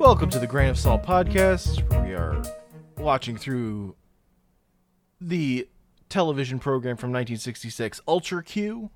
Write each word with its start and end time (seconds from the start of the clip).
Welcome 0.00 0.30
to 0.30 0.38
the 0.38 0.46
Grain 0.46 0.70
of 0.70 0.78
Salt 0.78 1.02
podcast, 1.02 1.86
where 1.90 2.02
we 2.02 2.14
are 2.14 2.42
watching 2.96 3.36
through 3.36 3.94
the 5.20 5.68
television 6.08 6.58
program 6.58 6.96
from 6.96 7.10
1966, 7.10 8.00
Ultra 8.08 8.42
Q, 8.42 8.88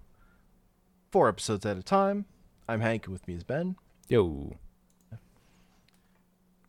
four 1.12 1.29
episodes 1.29 1.67
at 1.67 1.77
a 1.77 1.82
time. 1.82 2.25
I'm 2.67 2.80
Hank, 2.80 3.04
and 3.04 3.12
with 3.12 3.29
me 3.29 3.35
is 3.35 3.45
Ben. 3.45 3.77
Yo. 4.09 4.57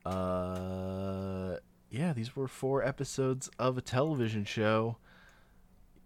Uh, 0.06 1.56
yeah, 1.90 2.12
these 2.12 2.36
were 2.36 2.50
four 2.50 2.84
episodes 2.84 3.50
of 3.58 3.78
a 3.78 3.82
television 3.82 4.44
show 4.44 4.98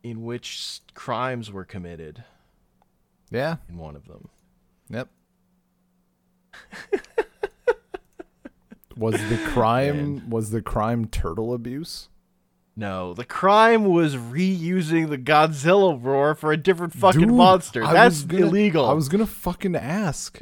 in 0.04 0.21
which 0.23 0.82
crimes 0.93 1.52
were 1.52 1.66
committed 1.66 2.23
Yeah. 3.32 3.55
in 3.68 3.77
one 3.77 3.96
of 3.96 4.05
them. 4.07 4.30
Yep. 4.91 5.10
was 9.00 9.14
the 9.30 9.38
crime 9.48 10.30
was 10.30 10.52
the 10.52 10.62
crime 10.62 11.08
turtle 11.08 11.54
abuse? 11.54 12.10
No, 12.76 13.14
the 13.14 13.25
crime 13.25 13.84
was 13.86 14.16
reusing 14.16 15.10
the 15.10 15.18
Godzilla 15.18 16.02
roar 16.02 16.34
for 16.36 16.52
a 16.54 16.58
different 16.58 16.94
fucking 16.94 17.22
Dude, 17.22 17.30
monster. 17.34 17.84
I 17.84 17.92
That's 17.94 18.24
gonna- 18.24 18.46
illegal. 18.46 18.86
I 18.86 18.94
was 18.94 19.10
gonna 19.10 19.25
fucking 19.25 19.75
ask. 19.75 20.39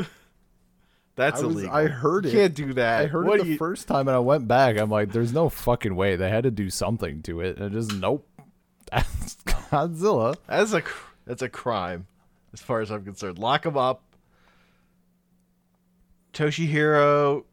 That's 1.15 1.41
I 1.41 1.45
was- 1.47 1.55
illegal. 1.55 1.75
I 1.75 1.87
heard 1.87 2.25
You 2.25 2.31
it. 2.31 2.33
can't 2.33 2.53
do 2.53 2.73
that. 2.73 3.01
I 3.01 3.07
heard 3.07 3.25
What 3.25 3.39
it 3.39 3.43
the 3.45 3.49
you- 3.51 3.57
first 3.57 3.87
time 3.87 4.07
and 4.07 4.15
I 4.15 4.19
went 4.19 4.47
back. 4.47 4.77
I'm 4.77 4.91
like, 4.91 5.11
there's 5.13 5.33
no 5.33 5.49
fucking 5.49 5.95
way. 5.95 6.15
They 6.15 6.29
had 6.29 6.43
to 6.43 6.51
do 6.51 6.69
something 6.69 7.23
to 7.23 7.41
it. 7.41 7.57
And 7.57 7.65
it 7.73 7.77
just 7.77 7.93
nope. 7.93 8.27
That's 8.91 9.35
Godzilla. 9.45 10.35
That's 10.47 10.73
a 10.73 10.83
that's 11.25 11.41
a 11.41 11.49
crime, 11.49 12.05
as 12.53 12.61
far 12.61 12.81
as 12.81 12.91
I'm 12.91 13.03
concerned. 13.03 13.39
Lock 13.39 13.65
him 13.65 13.77
up. 13.77 14.03
Toshihiro 16.33 17.43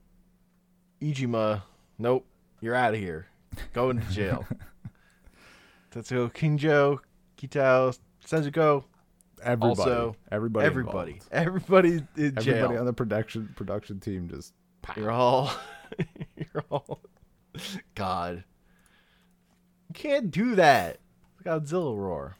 Iijima, 1.05 1.62
nope, 1.98 2.24
you're 2.60 2.74
out 2.74 2.94
of 2.94 3.00
here. 3.00 3.27
Going 3.74 4.00
to 4.00 4.10
jail. 4.10 4.47
Tetsuo 5.92 6.33
Kinjo, 6.33 6.98
Kitao, 7.36 7.96
Senzuko, 8.27 8.84
Everybody. 9.42 9.69
Also, 9.80 10.16
everybody. 10.33 10.66
everybody, 10.66 11.12
involved. 11.12 11.28
everybody 11.33 11.88
in 12.16 12.34
jail. 12.36 12.55
Everybody 12.56 12.78
on 12.78 12.86
the 12.86 12.92
production 12.94 13.52
production 13.55 14.00
team 14.00 14.28
just 14.30 14.55
You're 14.96 15.11
all, 15.11 15.52
you're 16.36 16.64
all, 16.70 17.00
God. 17.94 18.44
You 19.89 19.92
can't 19.94 20.30
do 20.30 20.55
that. 20.55 20.98
Godzilla 21.44 21.94
roar. 21.96 22.39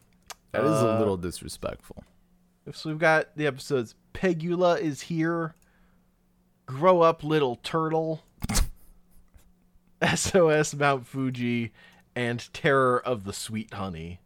that 0.53 0.65
is 0.65 0.81
a 0.83 0.95
Uh, 0.95 0.99
little 0.99 1.19
disrespectful. 1.19 2.03
So 2.73 2.89
we've 2.89 2.99
got 2.99 3.37
the 3.37 3.47
episodes. 3.47 3.95
Pegula 4.15 4.81
is 4.81 5.03
here. 5.03 5.55
Grow 6.65 7.03
up, 7.03 7.23
little 7.23 7.57
turtle. 7.57 8.23
SOS 10.05 10.75
Mount 10.75 11.07
Fuji, 11.07 11.73
and 12.17 12.53
Terror 12.53 13.01
of 13.05 13.25
the 13.25 13.33
Sweet 13.33 13.73
Honey. 13.75 14.21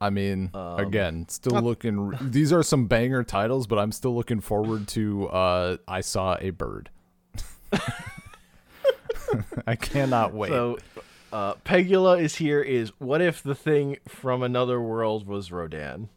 I 0.00 0.10
mean, 0.10 0.50
Um, 0.54 0.78
again, 0.80 1.28
still 1.28 1.52
not- 1.54 1.64
looking. 1.64 2.12
These 2.20 2.52
are 2.52 2.62
some 2.62 2.86
banger 2.86 3.22
titles, 3.24 3.66
but 3.66 3.78
I'm 3.78 3.92
still 3.92 4.14
looking 4.14 4.40
forward 4.40 4.86
to. 4.88 5.28
Uh, 5.28 5.76
I 5.88 6.00
saw 6.00 6.36
a 6.40 6.50
bird. 6.50 6.90
I 9.66 9.76
cannot 9.76 10.32
wait. 10.34 10.50
So, 10.50 10.78
uh, 11.32 11.54
Pegula 11.64 12.20
is 12.20 12.36
here. 12.36 12.60
Is 12.60 12.90
what 12.98 13.20
if 13.22 13.42
the 13.42 13.54
thing 13.54 13.96
from 14.06 14.42
another 14.42 14.80
world 14.80 15.26
was 15.26 15.50
Rodan, 15.50 16.08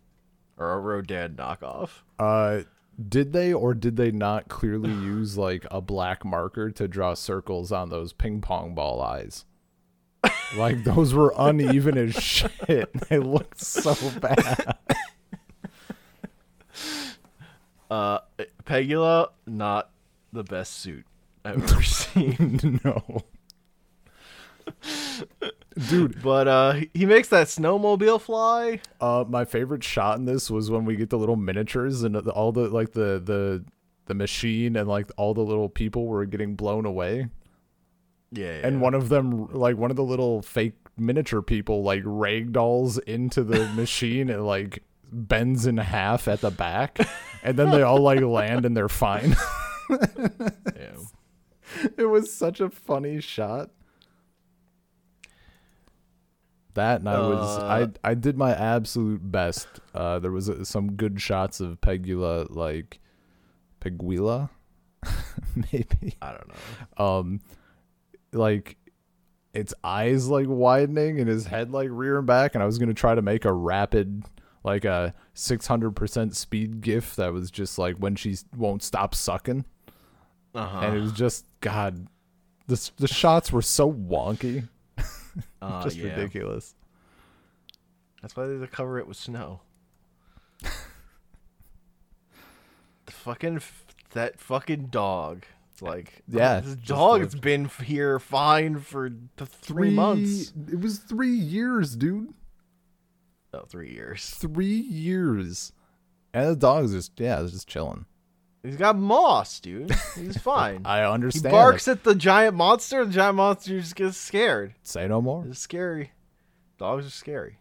or 0.57 0.73
a 0.73 0.79
Rodan 0.79 1.35
knockoff? 1.35 1.89
uh, 2.19 2.61
did 3.07 3.31
they 3.33 3.53
or 3.53 3.73
did 3.73 3.95
they 3.95 4.11
not 4.11 4.47
clearly 4.47 4.89
use 5.05 5.37
like 5.37 5.65
a 5.71 5.81
black 5.81 6.25
marker 6.25 6.71
to 6.71 6.87
draw 6.87 7.13
circles 7.13 7.71
on 7.71 7.89
those 7.89 8.13
ping 8.13 8.41
pong 8.41 8.73
ball 8.75 9.01
eyes? 9.01 9.45
like 10.57 10.83
those 10.83 11.13
were 11.13 11.33
uneven 11.37 11.97
as 11.97 12.13
shit. 12.23 12.89
They 13.09 13.19
looked 13.19 13.61
so 13.61 13.95
bad. 14.19 14.77
Uh, 17.89 18.19
Pegula, 18.65 19.29
not 19.45 19.91
the 20.33 20.43
best 20.43 20.73
suit 20.73 21.05
I've 21.45 21.63
ever 21.63 21.81
seen. 21.81 22.81
no. 22.83 23.23
Dude, 25.89 26.21
But 26.23 26.47
uh, 26.47 26.71
he- 26.93 27.05
makes 27.05 27.27
that 27.29 27.47
snowmobile 27.47 28.21
fly. 28.21 28.79
Uh, 28.99 29.25
my 29.27 29.45
favorite 29.45 29.83
shot 29.83 30.17
in 30.17 30.25
this 30.25 30.49
was 30.49 30.71
when 30.71 30.85
we 30.85 30.95
get 30.95 31.09
the 31.09 31.17
little 31.17 31.35
miniatures 31.35 32.03
and 32.03 32.15
all 32.15 32.51
the 32.51 32.69
like 32.69 32.93
the 32.93 33.21
the 33.23 33.63
the 34.05 34.13
machine 34.13 34.75
and 34.75 34.87
like 34.87 35.11
all 35.17 35.33
the 35.33 35.41
little 35.41 35.69
people 35.69 36.07
were 36.07 36.25
getting 36.25 36.55
blown 36.55 36.85
away, 36.85 37.27
Yeah, 38.31 38.61
and 38.63 38.81
one 38.81 38.93
of 38.93 39.09
them 39.09 39.47
like 39.53 39.77
one 39.77 39.91
of 39.91 39.97
the 39.97 40.03
little 40.03 40.41
fake 40.41 40.73
miniature 40.97 41.41
people 41.41 41.83
like 41.83 42.03
ragdolls 42.03 42.99
into 43.03 43.43
the 43.43 43.67
machine 43.75 44.29
and 44.29 44.45
like 44.47 44.83
bends 45.11 45.65
in 45.67 45.77
half 45.77 46.27
at 46.27 46.41
the 46.41 46.51
back, 46.51 46.97
and 47.43 47.57
then 47.57 47.69
they 47.69 47.81
all 47.81 47.99
like 48.01 48.21
land 48.21 48.65
and 48.65 48.75
they're 48.75 48.89
fine. 48.89 49.35
yeah. 49.89 50.95
it 51.97 52.05
was 52.05 52.31
such 52.33 52.59
a 52.59 52.69
funny 52.69 53.19
shot. 53.21 53.69
That 56.77 57.01
and 57.01 57.09
I 57.09 57.19
was 57.19 57.57
Uh, 57.59 57.87
I 58.03 58.11
I 58.11 58.13
did 58.13 58.37
my 58.37 58.53
absolute 58.53 59.31
best. 59.31 59.67
Uh, 59.93 60.19
there 60.19 60.31
was 60.31 60.49
uh, 60.49 60.63
some 60.63 60.93
good 60.93 61.19
shots 61.21 61.59
of 61.59 61.81
Pegula 61.81 62.47
like 62.49 62.99
Peguila, 63.81 64.49
maybe. 65.55 66.15
I 66.21 66.31
don't 66.31 66.47
know. 66.47 67.05
Um, 67.05 67.41
like 68.33 68.77
its 69.53 69.73
eyes 69.83 70.27
like 70.27 70.45
widening 70.47 71.19
and 71.19 71.27
his 71.27 71.47
head 71.47 71.71
like 71.71 71.89
rearing 71.91 72.25
back, 72.25 72.53
and 72.55 72.63
I 72.63 72.65
was 72.65 72.77
gonna 72.77 72.93
try 72.93 73.15
to 73.15 73.21
make 73.21 73.45
a 73.45 73.53
rapid 73.53 74.23
like 74.63 74.85
a 74.85 75.13
six 75.33 75.65
hundred 75.67 75.95
percent 75.95 76.35
speed 76.35 76.81
gif 76.81 77.15
that 77.15 77.31
was 77.33 77.49
just 77.51 77.77
like 77.77 77.95
when 77.97 78.15
she 78.15 78.35
won't 78.55 78.83
stop 78.83 79.15
sucking 79.15 79.65
Uh-huh. 80.53 80.79
and 80.83 80.97
it 80.97 80.99
was 81.01 81.11
just 81.13 81.45
God. 81.61 82.07
The 82.67 82.91
the 82.97 83.07
shots 83.07 83.51
were 83.51 83.61
so 83.61 83.91
wonky, 83.91 84.67
Uh, 85.61 85.83
just 85.83 85.95
yeah. 85.97 86.15
ridiculous. 86.15 86.75
That's 88.21 88.35
why 88.35 88.45
they 88.47 88.67
cover 88.67 88.99
it 88.99 89.07
with 89.07 89.17
snow. 89.17 89.61
the 90.61 90.69
fucking 93.11 93.57
f- 93.57 93.85
that 94.11 94.39
fucking 94.39 94.87
dog. 94.87 95.45
It's 95.71 95.81
like 95.81 96.23
Yeah, 96.27 96.59
this 96.61 96.75
just 96.75 96.87
dog 96.87 97.21
lived. 97.21 97.41
been 97.41 97.65
here 97.83 98.19
fine 98.19 98.79
for 98.79 99.09
th- 99.09 99.49
three, 99.49 99.91
months. 99.91 100.51
It 100.71 100.79
was 100.81 100.97
three 100.99 101.35
years, 101.35 101.95
dude. 101.95 102.33
Oh, 103.53 103.63
three 103.67 103.91
years. 103.91 104.29
Three 104.29 104.65
years, 104.75 105.71
and 106.33 106.49
the 106.49 106.55
dog's 106.55 106.93
just 106.93 107.19
yeah, 107.19 107.41
it's 107.41 107.51
just 107.53 107.67
chilling. 107.67 108.05
He's 108.67 108.75
got 108.75 108.97
moss, 108.97 109.61
dude. 109.61 109.95
He's 110.15 110.37
fine. 110.41 110.81
I 110.83 111.03
understand. 111.03 111.45
he 111.45 111.51
barks 111.51 111.87
it. 111.87 111.91
at 111.91 112.03
the 112.03 112.15
giant 112.15 112.55
monster. 112.55 113.05
The 113.05 113.13
giant 113.13 113.37
monster 113.37 113.79
just 113.79 113.95
gets 113.95 114.17
scared. 114.17 114.73
Say 114.83 115.07
no 115.07 115.21
more. 115.21 115.45
It's 115.47 115.59
scary. 115.59 116.11
Dogs 116.77 117.07
are 117.07 117.11
scary. 117.11 117.59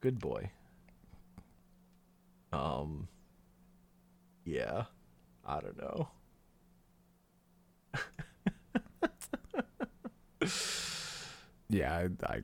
Good 0.00 0.20
boy. 0.20 0.50
Um. 2.52 3.08
Yeah. 4.44 4.84
I 5.44 5.60
don't 5.60 5.78
know. 5.78 6.08
Yeah, 11.70 11.94
I, 11.94 12.08
I. 12.32 12.40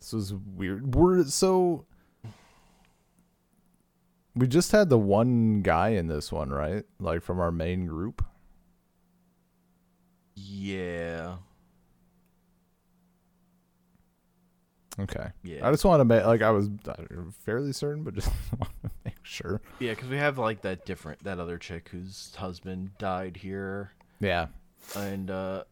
This 0.00 0.12
was 0.12 0.34
weird. 0.34 0.96
We're 0.96 1.22
so. 1.26 1.86
We 4.34 4.46
just 4.46 4.72
had 4.72 4.88
the 4.88 4.98
one 4.98 5.60
guy 5.62 5.90
in 5.90 6.08
this 6.08 6.32
one, 6.32 6.50
right? 6.50 6.84
Like 6.98 7.22
from 7.22 7.38
our 7.38 7.52
main 7.52 7.86
group. 7.86 8.24
Yeah. 10.34 11.36
Okay. 14.98 15.28
Yeah. 15.42 15.66
I 15.66 15.70
just 15.70 15.84
want 15.84 16.00
to 16.00 16.04
make 16.04 16.24
like 16.24 16.42
I 16.42 16.50
was 16.50 16.68
uh, 16.86 16.94
fairly 17.44 17.72
certain, 17.72 18.04
but 18.04 18.14
just 18.16 18.30
want 18.58 18.70
to 18.84 18.90
make 19.04 19.16
sure. 19.22 19.60
Yeah, 19.78 19.90
because 19.92 20.08
we 20.08 20.16
have 20.18 20.38
like 20.38 20.62
that 20.62 20.84
different 20.84 21.22
that 21.24 21.38
other 21.38 21.58
chick 21.58 21.88
whose 21.90 22.34
husband 22.36 22.90
died 22.98 23.36
here, 23.38 23.92
Yeah. 24.20 24.46
and 24.96 25.30
uh, 25.30 25.64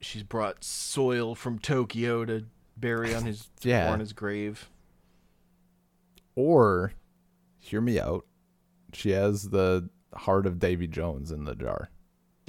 she's 0.00 0.22
brought 0.24 0.64
soil 0.64 1.34
from 1.34 1.58
Tokyo 1.58 2.24
to 2.24 2.44
bury 2.76 3.14
on 3.14 3.24
his 3.24 3.48
Yeah. 3.62 3.92
on 3.92 4.00
his 4.00 4.12
grave. 4.12 4.68
Or, 6.34 6.92
hear 7.58 7.80
me 7.80 7.98
out. 8.00 8.24
She 8.92 9.10
has 9.10 9.50
the 9.50 9.90
heart 10.14 10.46
of 10.46 10.58
Davy 10.58 10.86
Jones 10.86 11.30
in 11.30 11.44
the 11.44 11.54
jar. 11.54 11.90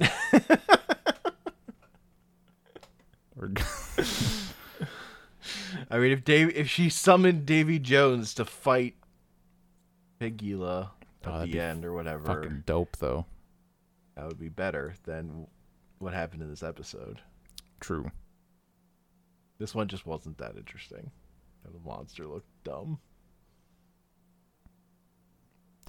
I 5.90 5.98
mean, 5.98 6.12
if 6.12 6.24
Dave, 6.24 6.54
if 6.56 6.68
she 6.68 6.88
summoned 6.88 7.46
Davy 7.46 7.78
Jones 7.78 8.34
to 8.34 8.44
fight 8.44 8.94
Pegula 10.20 10.90
Oh, 11.24 11.28
at 11.28 11.38
that'd 11.40 11.52
the 11.52 11.60
end 11.60 11.84
or 11.84 11.92
whatever, 11.92 12.24
fucking 12.24 12.62
dope 12.66 12.96
though. 12.98 13.26
that 14.16 14.26
would 14.26 14.38
be 14.40 14.48
better 14.48 14.94
than 15.04 15.46
what 15.98 16.14
happened 16.14 16.42
in 16.42 16.48
this 16.50 16.62
episode. 16.62 17.20
True. 17.80 18.10
This 19.58 19.74
one 19.74 19.88
just 19.88 20.06
wasn't 20.06 20.38
that 20.38 20.56
interesting. 20.56 21.10
The 21.64 21.78
monster 21.86 22.26
looked 22.26 22.48
dumb. 22.64 22.98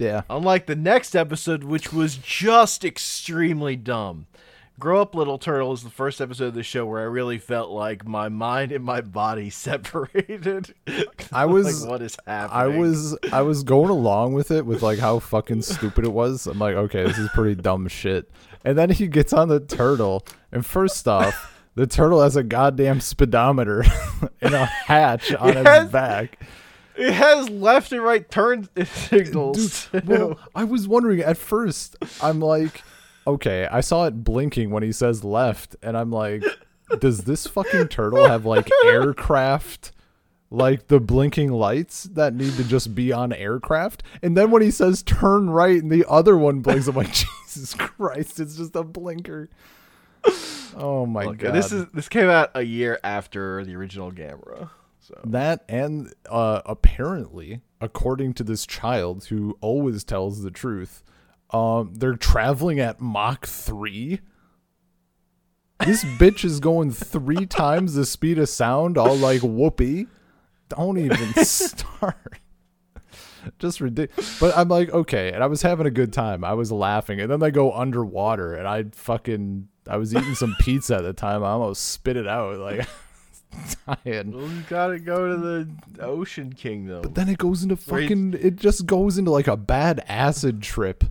Yeah. 0.02 0.22
Unlike 0.30 0.66
the 0.66 0.76
next 0.76 1.14
episode, 1.14 1.64
which 1.64 1.92
was 1.92 2.16
just 2.16 2.84
extremely 2.84 3.76
dumb. 3.76 4.26
Grow 4.80 5.02
Up 5.02 5.14
Little 5.14 5.38
Turtle 5.38 5.72
is 5.74 5.82
the 5.84 5.90
first 5.90 6.20
episode 6.20 6.46
of 6.46 6.54
the 6.54 6.62
show 6.62 6.84
where 6.86 7.00
I 7.00 7.04
really 7.04 7.38
felt 7.38 7.70
like 7.70 8.06
my 8.06 8.28
mind 8.28 8.72
and 8.72 8.82
my 8.84 9.00
body 9.00 9.48
separated. 9.96 10.74
I 11.32 11.44
was 11.46 11.82
like, 11.82 11.90
what 11.90 12.02
is 12.02 12.16
happening? 12.26 12.74
I 12.74 12.78
was 12.78 13.16
I 13.32 13.42
was 13.42 13.62
going 13.62 13.90
along 13.90 14.32
with 14.32 14.50
it 14.50 14.66
with 14.66 14.82
like 14.82 14.98
how 14.98 15.18
fucking 15.20 15.62
stupid 15.62 16.04
it 16.04 16.12
was. 16.12 16.46
I'm 16.46 16.58
like, 16.58 16.74
okay, 16.74 17.04
this 17.04 17.18
is 17.18 17.28
pretty 17.34 17.60
dumb 17.60 17.86
shit. 17.88 18.30
And 18.64 18.76
then 18.78 18.90
he 18.90 19.06
gets 19.08 19.32
on 19.32 19.48
the 19.48 19.60
turtle, 19.60 20.24
and 20.50 20.64
first 20.64 21.06
off, 21.06 21.60
the 21.74 21.86
turtle 21.86 22.22
has 22.22 22.34
a 22.36 22.42
goddamn 22.42 23.00
speedometer 23.00 23.84
and 24.40 24.54
a 24.54 24.66
hatch 24.66 25.32
on 25.34 25.54
Yes. 25.54 25.84
its 25.84 25.92
back. 25.92 26.38
It 26.96 27.12
has 27.12 27.48
left 27.48 27.92
and 27.92 28.02
right 28.02 28.28
turn 28.30 28.68
signals. 28.84 29.88
Dude, 29.92 30.06
well, 30.06 30.38
I 30.54 30.64
was 30.64 30.86
wondering 30.86 31.20
at 31.20 31.36
first. 31.38 31.96
I'm 32.22 32.40
like, 32.40 32.82
okay, 33.26 33.66
I 33.70 33.80
saw 33.80 34.06
it 34.06 34.24
blinking 34.24 34.70
when 34.70 34.82
he 34.82 34.92
says 34.92 35.24
left, 35.24 35.76
and 35.82 35.96
I'm 35.96 36.10
like, 36.10 36.44
does 36.98 37.24
this 37.24 37.46
fucking 37.46 37.88
turtle 37.88 38.28
have 38.28 38.44
like 38.44 38.68
aircraft? 38.84 39.92
Like 40.50 40.88
the 40.88 41.00
blinking 41.00 41.50
lights 41.50 42.04
that 42.12 42.34
need 42.34 42.52
to 42.56 42.64
just 42.64 42.94
be 42.94 43.10
on 43.10 43.32
aircraft, 43.32 44.02
and 44.22 44.36
then 44.36 44.50
when 44.50 44.60
he 44.60 44.70
says 44.70 45.02
turn 45.02 45.48
right 45.48 45.82
and 45.82 45.90
the 45.90 46.04
other 46.06 46.36
one 46.36 46.60
blinks, 46.60 46.88
I'm 46.88 46.94
like, 46.94 47.10
Jesus 47.46 47.72
Christ, 47.72 48.38
it's 48.38 48.56
just 48.56 48.76
a 48.76 48.82
blinker. 48.84 49.48
Oh 50.76 51.06
my 51.06 51.32
god! 51.34 51.54
this 51.54 51.72
is 51.72 51.86
this 51.94 52.08
came 52.10 52.28
out 52.28 52.50
a 52.54 52.62
year 52.62 53.00
after 53.02 53.64
the 53.64 53.74
original 53.74 54.12
Gamera. 54.12 54.68
So 55.02 55.20
That 55.24 55.64
and 55.68 56.14
uh, 56.30 56.62
apparently, 56.64 57.60
according 57.80 58.34
to 58.34 58.44
this 58.44 58.64
child 58.64 59.24
who 59.24 59.58
always 59.60 60.04
tells 60.04 60.42
the 60.42 60.50
truth, 60.50 61.02
um, 61.50 61.94
they're 61.94 62.14
traveling 62.14 62.78
at 62.78 63.00
Mach 63.00 63.46
three. 63.46 64.20
This 65.84 66.04
bitch 66.04 66.44
is 66.44 66.60
going 66.60 66.92
three 66.92 67.46
times 67.46 67.94
the 67.94 68.06
speed 68.06 68.38
of 68.38 68.48
sound, 68.48 68.96
all 68.96 69.16
like 69.16 69.42
whoopee. 69.42 70.06
Don't 70.68 70.98
even 70.98 71.34
start. 71.44 72.38
Just 73.58 73.80
ridiculous. 73.80 74.38
But 74.38 74.56
I'm 74.56 74.68
like, 74.68 74.90
okay, 74.90 75.32
and 75.32 75.42
I 75.42 75.48
was 75.48 75.62
having 75.62 75.86
a 75.86 75.90
good 75.90 76.12
time. 76.12 76.44
I 76.44 76.52
was 76.52 76.70
laughing, 76.70 77.20
and 77.20 77.28
then 77.28 77.40
they 77.40 77.50
go 77.50 77.72
underwater, 77.72 78.54
and 78.54 78.68
I 78.68 78.84
fucking, 78.92 79.66
I 79.88 79.96
was 79.96 80.14
eating 80.14 80.36
some 80.36 80.54
pizza 80.60 80.98
at 80.98 81.02
the 81.02 81.12
time. 81.12 81.42
I 81.42 81.50
almost 81.50 81.86
spit 81.90 82.16
it 82.16 82.28
out, 82.28 82.58
like 82.58 82.86
dying. 84.04 84.32
well, 84.32 84.48
you 84.48 84.62
gotta 84.68 84.98
go 84.98 85.28
to 85.28 85.36
the 85.36 85.68
Ocean 86.04 86.52
Kingdom. 86.52 87.02
But 87.02 87.14
then 87.14 87.28
it 87.28 87.38
goes 87.38 87.62
into 87.62 87.76
Where 87.76 88.02
fucking. 88.02 88.34
It 88.40 88.56
just 88.56 88.86
goes 88.86 89.18
into 89.18 89.30
like 89.30 89.48
a 89.48 89.56
bad 89.56 90.04
acid 90.08 90.62
trip, 90.62 91.04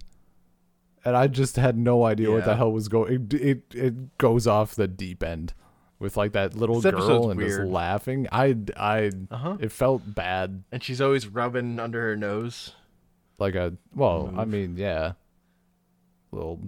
and 1.06 1.16
I 1.16 1.28
just 1.28 1.56
had 1.56 1.78
no 1.78 2.04
idea 2.06 2.32
what 2.32 2.46
the 2.46 2.56
hell 2.56 2.72
was 2.72 2.88
going. 2.88 3.28
It, 3.32 3.34
it 3.34 3.64
it 3.76 4.18
goes 4.18 4.48
off 4.48 4.76
the 4.76 4.88
deep 4.88 5.24
end 5.24 5.54
with 6.00 6.18
like 6.18 6.32
that 6.34 6.56
little 6.56 6.82
This 6.82 6.92
girl 6.92 7.02
episode's 7.02 7.32
and 7.32 7.40
just 7.42 7.58
weird. 7.60 7.70
laughing. 7.70 8.28
I 8.32 8.56
I 8.76 9.12
Uh-huh. 9.30 9.58
it 9.60 9.72
felt 9.72 10.02
bad. 10.16 10.64
and 10.72 10.82
she's 10.84 11.00
always 11.02 11.28
rubbing 11.28 11.80
under 11.80 12.02
her 12.02 12.16
nose. 12.16 12.74
Like 13.38 13.56
a 13.56 13.74
well, 13.96 14.34
I 14.38 14.46
mean, 14.46 14.76
yeah, 14.78 15.14
little 16.32 16.60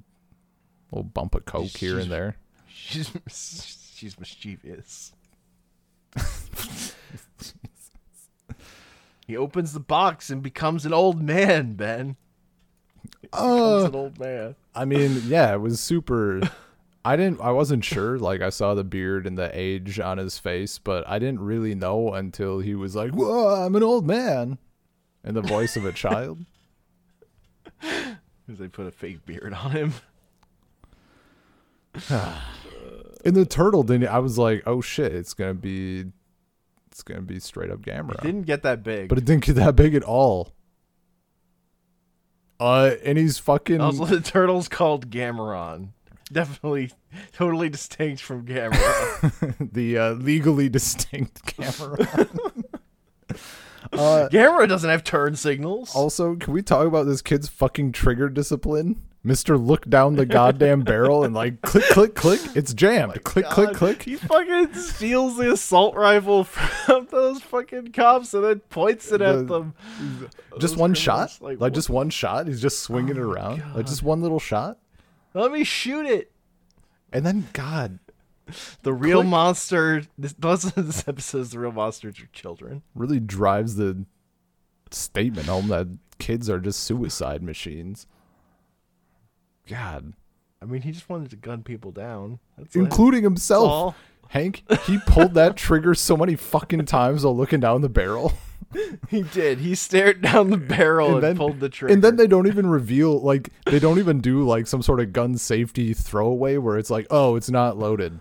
little 0.92 1.04
bump 1.04 1.36
of 1.36 1.46
coke 1.46 1.68
here 1.78 1.92
She's- 1.92 2.04
and 2.04 2.12
there. 2.12 2.36
She's 2.68 3.12
she's 3.96 4.19
mischievous. 4.19 5.14
he 9.27 9.38
opens 9.38 9.74
the 9.74 9.80
box 9.80 10.30
and 10.30 10.42
becomes 10.42 10.86
an 10.86 10.94
old 10.94 11.21
man, 11.21 11.74
Ben. 11.74 12.15
Oh, 13.31 13.83
Uh, 13.83 13.88
an 13.88 13.95
old 13.95 14.19
man. 14.19 14.56
I 14.75 14.86
mean, 14.86 15.21
yeah, 15.25 15.54
it 15.54 15.62
was 15.62 15.80
super. 15.80 16.42
I 17.06 17.15
didn't. 17.15 17.42
I 17.42 17.51
wasn't 17.51 17.83
sure. 17.83 18.18
Like, 18.18 18.42
I 18.42 18.50
saw 18.50 18.74
the 18.74 18.83
beard 18.83 19.27
and 19.27 19.38
the 19.38 19.50
age 19.54 20.00
on 20.00 20.18
his 20.18 20.38
face, 20.38 20.77
but 20.77 21.07
I 21.07 21.19
didn't 21.19 21.42
really 21.42 21.75
know 21.75 22.13
until 22.13 22.59
he 22.59 22.75
was 22.75 22.95
like, 22.95 23.12
"Whoa, 23.12 23.66
I'm 23.66 23.75
an 23.75 23.83
old 23.83 24.07
man," 24.07 24.57
in 25.24 25.33
the 25.33 25.42
voice 25.42 25.75
of 25.75 25.86
a 25.86 25.92
child. 25.92 26.45
Because 28.45 28.59
they 28.59 28.68
put 28.68 28.88
a 28.88 28.92
fake 28.92 29.25
beard 29.25 29.54
on 29.54 29.71
him. 29.71 29.94
In 33.24 33.34
the 33.34 33.46
turtle, 33.46 33.84
didn't. 33.84 34.08
I 34.10 34.20
was 34.20 34.38
like, 34.38 34.64
"Oh 34.66 34.81
shit, 34.81 35.14
it's 35.14 35.34
gonna 35.34 35.54
be, 35.54 36.06
it's 36.92 37.02
gonna 37.04 37.22
be 37.22 37.40
straight 37.40 37.72
up 37.72 37.80
It 37.80 37.92
Gamera." 37.92 38.22
didn't 38.22 38.44
get 38.44 38.64
that 38.64 38.84
big. 38.84 39.10
but 39.10 39.18
it 39.18 39.25
didn't 39.25 39.46
get 39.46 39.56
that 39.56 39.75
big 39.75 39.96
at 39.96 40.04
all. 40.04 40.52
Uh, 42.60 42.92
and 43.04 43.18
he's 43.18 43.40
fucking. 43.40 43.81
also, 43.81 44.06
the 44.06 44.22
turtle's 44.22 44.68
called 44.68 45.10
Gameron. 45.10 45.90
Definitely, 46.31 46.92
totally 47.34 47.70
distinct 47.70 48.22
from 48.22 48.46
Gamera. 48.46 49.72
the 49.74 49.98
uh, 49.98 50.12
legally 50.14 50.69
distinct 50.69 51.46
camera. 51.46 51.98
uh, 53.94 54.30
Gamera 54.31 54.68
doesn't 54.68 54.90
have 54.90 55.04
turn 55.04 55.36
signals. 55.36 55.94
Also, 55.96 56.36
can 56.36 56.54
we 56.54 56.62
talk 56.62 56.88
about 56.88 57.06
this 57.06 57.22
kid's 57.22 57.50
fucking 57.50 57.92
trigger 57.92 58.30
discipline? 58.30 59.02
Mister, 59.25 59.58
look 59.58 59.90
down 59.90 60.18
the 60.18 60.25
goddamn 60.25 60.81
barrel 60.81 61.24
and 61.24 61.34
like 61.34 61.62
click, 61.62 61.86
click, 61.86 62.14
click. 62.14 62.42
Oh 62.46 62.52
it's 62.56 62.74
jammed. 62.74 63.14
click, 63.24 63.46
click, 63.46 63.46
Oh 63.58 63.66
God, 63.68 63.75
click. 63.75 64.04
He 64.04 64.18
fucking 64.18 64.74
steals 64.74 65.38
the 65.38 65.54
assault 65.54 65.96
rifle 65.96 66.44
from 66.86 67.08
those 67.10 67.42
fucking 67.42 67.94
cops 67.94 68.34
and 68.34 68.44
then 68.44 68.60
points 68.60 69.10
it 69.14 69.20
The- 69.20 69.25
at 69.28 69.48
them. 69.48 69.75
Just 70.60 70.74
Those 70.74 70.78
one 70.78 70.94
shot, 70.94 71.38
like, 71.40 71.60
like, 71.62 71.74
just 71.74 71.90
one 71.90 72.10
shot. 72.10 72.48
He's 72.48 72.62
just 72.62 72.80
swinging 72.81 73.16
it 73.16 73.20
Oh 73.22 73.28
my 73.30 73.34
around, 73.34 73.60
God. 73.60 73.75
like 73.78 73.86
just 73.88 74.04
one 74.04 74.22
little 74.22 74.40
shot, 74.40 74.78
Let 75.34 75.52
me 75.52 75.64
shoot 75.64 76.06
it. 76.06 76.31
and 77.14 77.26
then 77.26 77.48
God 77.54 78.00
The 78.84 78.94
real 78.94 79.19
Click. 79.22 79.30
monster. 79.30 80.04
This, 80.18 80.36
most 80.38 80.66
of 80.78 80.86
this 80.86 81.08
episode 81.08 81.40
is 81.40 81.52
the 81.52 81.60
real 81.60 81.72
monsters 81.72 82.19
are 82.19 82.28
children. 82.34 82.84
really 82.94 83.19
drives 83.22 83.78
the 83.78 84.06
statement 84.92 85.47
home 85.47 85.69
that 85.69 85.88
kids 86.19 86.50
are 86.50 86.59
just 86.59 86.81
suicide 86.83 87.42
machines. 87.42 88.06
God, 89.70 90.14
I 90.62 90.66
mean, 90.66 90.82
he 90.82 90.92
just 90.92 91.10
wanted 91.10 91.30
to 91.32 91.36
gun 91.36 91.64
people 91.64 91.92
down. 91.92 92.40
That's 92.58 92.76
including 92.76 93.24
himself. 93.24 93.70
all. 93.70 93.96
Hank, 94.30 94.64
he 94.86 94.98
pulled 95.06 95.36
that 95.36 95.56
trigger 95.58 95.94
so 95.94 96.18
many 96.18 96.36
fucking 96.36 96.86
times 96.86 97.24
while 97.24 97.36
looking 97.38 97.60
down 97.60 97.82
the 97.82 97.90
barrel. 97.90 98.34
He 99.08 99.22
did. 99.22 99.60
He 99.60 99.76
stared 99.76 100.24
down 100.24 100.50
the 100.50 100.58
barrel 100.58 101.06
And 101.10 101.16
and, 101.18 101.24
then- 101.24 101.38
pulled 101.38 101.60
the 101.60 101.70
trigger. 101.70 101.94
And 101.94 102.04
then 102.04 102.16
they 102.16 102.26
don't 102.26 102.48
even 102.48 102.66
reveal 102.66 103.20
like 103.22 103.50
they 103.68 103.78
don't 103.78 104.00
even 104.00 104.20
do 104.20 104.42
like 104.48 104.66
some 104.66 104.82
sort 104.82 105.00
of 105.00 105.14
gun 105.14 105.38
safety 105.38 105.94
throwaway 105.94 106.58
where 106.58 106.80
it's 106.80 106.90
like, 106.90 107.06
oh, 107.12 107.36
it's 107.36 107.52
not 107.52 107.78
loaded. 107.78 108.20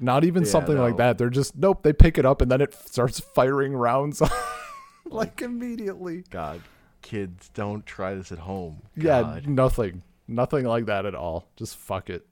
Not 0.00 0.24
even 0.24 0.44
Yeah, 0.44 0.48
something 0.48 0.78
like 0.78 0.96
that. 0.96 1.18
They're 1.18 1.28
just 1.28 1.56
nope. 1.58 1.82
They 1.82 1.92
pick 1.92 2.16
it 2.16 2.24
up 2.24 2.40
and 2.40 2.50
then 2.50 2.62
it 2.62 2.72
starts 2.72 3.20
firing 3.20 3.74
rounds, 3.74 4.22
like 5.04 5.42
immediately. 5.42 6.24
God, 6.30 6.62
kids, 7.02 7.50
don't 7.52 7.84
try 7.84 8.14
this 8.14 8.32
at 8.32 8.38
home. 8.38 8.78
Yeah, 8.96 9.40
nothing, 9.44 10.02
nothing 10.28 10.64
like 10.64 10.86
that 10.86 11.06
at 11.06 11.14
all. 11.14 11.48
Just 11.56 11.76
fuck 11.76 12.10
it. 12.10 12.26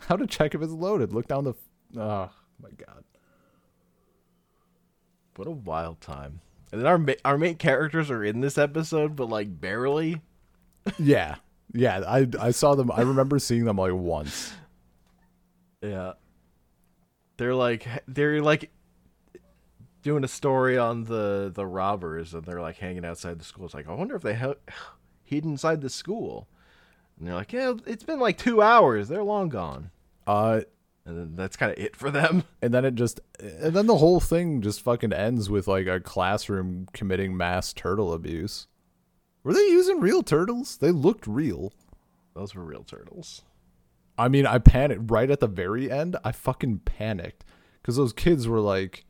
How 0.00 0.16
to 0.16 0.26
check 0.26 0.54
if 0.54 0.62
it's 0.62 0.72
loaded? 0.72 1.12
Look 1.12 1.26
down 1.28 1.44
the. 1.44 1.54
Oh 1.96 2.30
my 2.62 2.70
god. 2.76 3.04
What 5.36 5.48
a 5.48 5.52
wild 5.52 6.00
time. 6.00 6.40
And 6.72 6.80
then 6.80 6.86
our 6.86 6.98
ma- 6.98 7.12
our 7.24 7.38
main 7.38 7.56
characters 7.56 8.10
are 8.10 8.24
in 8.24 8.40
this 8.40 8.58
episode, 8.58 9.16
but 9.16 9.28
like 9.28 9.60
barely. 9.60 10.20
Yeah, 10.98 11.36
yeah. 11.74 12.00
I 12.06 12.26
I 12.40 12.50
saw 12.50 12.74
them. 12.74 12.90
I 12.90 13.02
remember 13.02 13.38
seeing 13.38 13.66
them 13.66 13.76
like 13.76 13.92
once. 13.92 14.54
Yeah. 15.82 16.14
They're 17.36 17.54
like 17.54 17.86
they're 18.08 18.40
like 18.40 18.70
doing 20.02 20.24
a 20.24 20.28
story 20.28 20.78
on 20.78 21.04
the 21.04 21.52
the 21.54 21.66
robbers, 21.66 22.32
and 22.32 22.42
they're 22.44 22.62
like 22.62 22.78
hanging 22.78 23.04
outside 23.04 23.38
the 23.38 23.44
school. 23.44 23.66
It's 23.66 23.74
like 23.74 23.86
I 23.86 23.92
wonder 23.92 24.16
if 24.16 24.22
they 24.22 24.34
ha- 24.34 24.54
hid 25.24 25.44
inside 25.44 25.82
the 25.82 25.90
school. 25.90 26.48
And 27.18 27.26
they're 27.26 27.34
like, 27.34 27.52
yeah, 27.52 27.74
it's 27.86 28.04
been 28.04 28.20
like 28.20 28.38
two 28.38 28.62
hours. 28.62 29.08
They're 29.08 29.22
long 29.24 29.48
gone. 29.48 29.90
Uh, 30.26 30.60
And 31.06 31.18
then 31.18 31.34
that's 31.36 31.56
kind 31.56 31.72
of 31.72 31.78
it 31.78 31.96
for 31.96 32.10
them. 32.10 32.44
and 32.62 32.72
then 32.74 32.84
it 32.84 32.94
just 32.94 33.20
and 33.40 33.74
then 33.74 33.86
the 33.86 33.96
whole 33.96 34.20
thing 34.20 34.60
just 34.60 34.82
fucking 34.82 35.12
ends 35.12 35.48
with 35.48 35.66
like 35.66 35.86
a 35.86 36.00
classroom 36.00 36.86
committing 36.92 37.36
mass 37.36 37.72
turtle 37.72 38.12
abuse 38.12 38.66
were 39.42 39.54
they 39.54 39.66
using 39.68 40.00
real 40.00 40.22
turtles 40.22 40.76
they 40.78 40.90
looked 40.90 41.26
real 41.26 41.72
Those 42.34 42.54
were 42.54 42.62
real 42.64 42.82
turtles. 42.84 43.42
i 44.18 44.28
mean 44.28 44.44
i 44.46 44.58
panicked 44.58 45.10
right 45.10 45.30
at 45.30 45.40
the 45.40 45.46
very 45.46 45.90
end 45.90 46.16
i 46.24 46.32
fucking 46.32 46.80
panicked 46.80 47.44
because 47.80 47.96
those 47.96 48.12
kids 48.12 48.46
were 48.46 48.60
like 48.60 49.06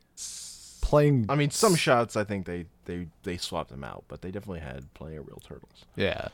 playing 0.81 1.25
I 1.27 1.35
mean, 1.35 1.49
some 1.49 1.75
shots 1.75 2.15
I 2.15 2.23
think 2.23 2.45
they 2.45 2.65
they 2.85 3.07
they 3.23 3.35
swapped 3.37 3.69
them 3.71 3.83
out, 3.83 4.05
but 4.07 4.21
they 4.21 4.31
definitely 4.31 4.61
had 4.61 4.93
plenty 4.93 5.17
of 5.17 5.27
real 5.27 5.41
turtles. 5.45 5.85
yeah 5.97 6.29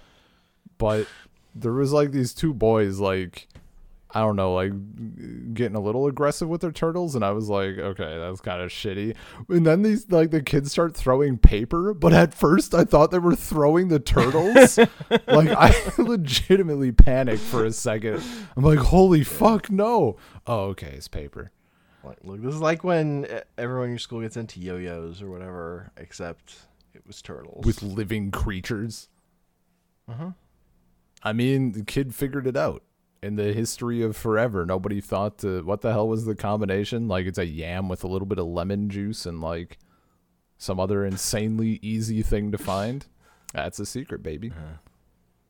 but 0.77 1.07
there 1.55 1.71
was 1.73 1.93
like 1.93 2.11
these 2.11 2.33
two 2.33 2.53
boys 2.53 2.99
like 2.99 3.47
I 4.15 4.21
don't 4.21 4.37
know, 4.37 4.53
like 4.53 4.71
getting 5.53 5.75
a 5.75 5.81
little 5.81 6.07
aggressive 6.07 6.47
with 6.47 6.61
their 6.61 6.71
turtles, 6.71 7.15
and 7.15 7.25
I 7.25 7.31
was 7.31 7.49
like, 7.49 7.77
okay, 7.77 8.17
that's 8.17 8.39
kind 8.39 8.61
of 8.61 8.71
shitty. 8.71 9.13
And 9.49 9.65
then 9.65 9.81
these 9.81 10.09
like 10.09 10.31
the 10.31 10.41
kids 10.41 10.71
start 10.71 10.95
throwing 10.95 11.37
paper, 11.37 11.93
but 11.93 12.13
at 12.13 12.33
first 12.33 12.73
I 12.73 12.85
thought 12.85 13.11
they 13.11 13.19
were 13.19 13.35
throwing 13.35 13.89
the 13.89 13.99
turtles. 13.99 14.77
like 15.09 15.49
I 15.49 15.73
legitimately 15.97 16.93
panicked 16.93 17.41
for 17.41 17.65
a 17.65 17.73
second. 17.73 18.23
I'm 18.55 18.63
like, 18.63 18.79
holy 18.79 19.25
fuck, 19.25 19.69
no! 19.69 20.15
Oh, 20.47 20.67
okay, 20.67 20.93
it's 20.95 21.09
paper. 21.09 21.51
Like, 22.01 22.19
look, 22.23 22.41
this 22.41 22.53
is 22.53 22.61
like 22.61 22.85
when 22.85 23.27
everyone 23.57 23.85
in 23.85 23.91
your 23.91 23.99
school 23.99 24.21
gets 24.21 24.37
into 24.37 24.61
yo-yos 24.61 25.21
or 25.21 25.29
whatever, 25.29 25.91
except 25.97 26.55
it 26.93 27.05
was 27.05 27.21
turtles. 27.21 27.65
with 27.65 27.83
living 27.83 28.31
creatures. 28.31 29.09
Uh-huh. 30.07 30.29
I 31.25 31.33
mean, 31.33 31.73
the 31.73 31.83
kid 31.83 32.15
figured 32.15 32.47
it 32.47 32.55
out. 32.55 32.83
In 33.23 33.35
the 33.35 33.53
history 33.53 34.03
of 34.03 34.15
forever, 34.15 34.65
nobody 34.67 35.01
thought 35.01 35.39
to 35.39 35.63
what 35.63 35.81
the 35.81 35.91
hell 35.91 36.07
was 36.07 36.25
the 36.25 36.35
combination? 36.35 37.07
Like 37.07 37.25
it's 37.25 37.39
a 37.39 37.45
yam 37.45 37.89
with 37.89 38.03
a 38.03 38.07
little 38.07 38.27
bit 38.27 38.37
of 38.37 38.45
lemon 38.45 38.87
juice 38.87 39.25
and 39.25 39.41
like 39.41 39.79
some 40.59 40.79
other 40.79 41.03
insanely 41.03 41.79
easy 41.81 42.21
thing 42.21 42.51
to 42.51 42.59
find. 42.59 43.07
That's 43.53 43.79
a 43.79 43.85
secret, 43.85 44.21
baby. 44.21 44.53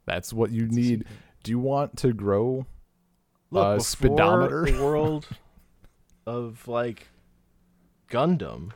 That's 0.06 0.32
what 0.32 0.52
you 0.52 0.68
need. 0.68 1.04
Do 1.44 1.52
you 1.52 1.60
want 1.60 1.98
to 1.98 2.14
grow 2.14 2.66
Look, 3.52 3.66
uh, 3.66 3.74
before 3.76 3.86
speedometer. 3.86 4.66
the 4.72 4.82
world 4.82 5.28
of 6.26 6.68
like 6.68 7.08
Gundam 8.10 8.72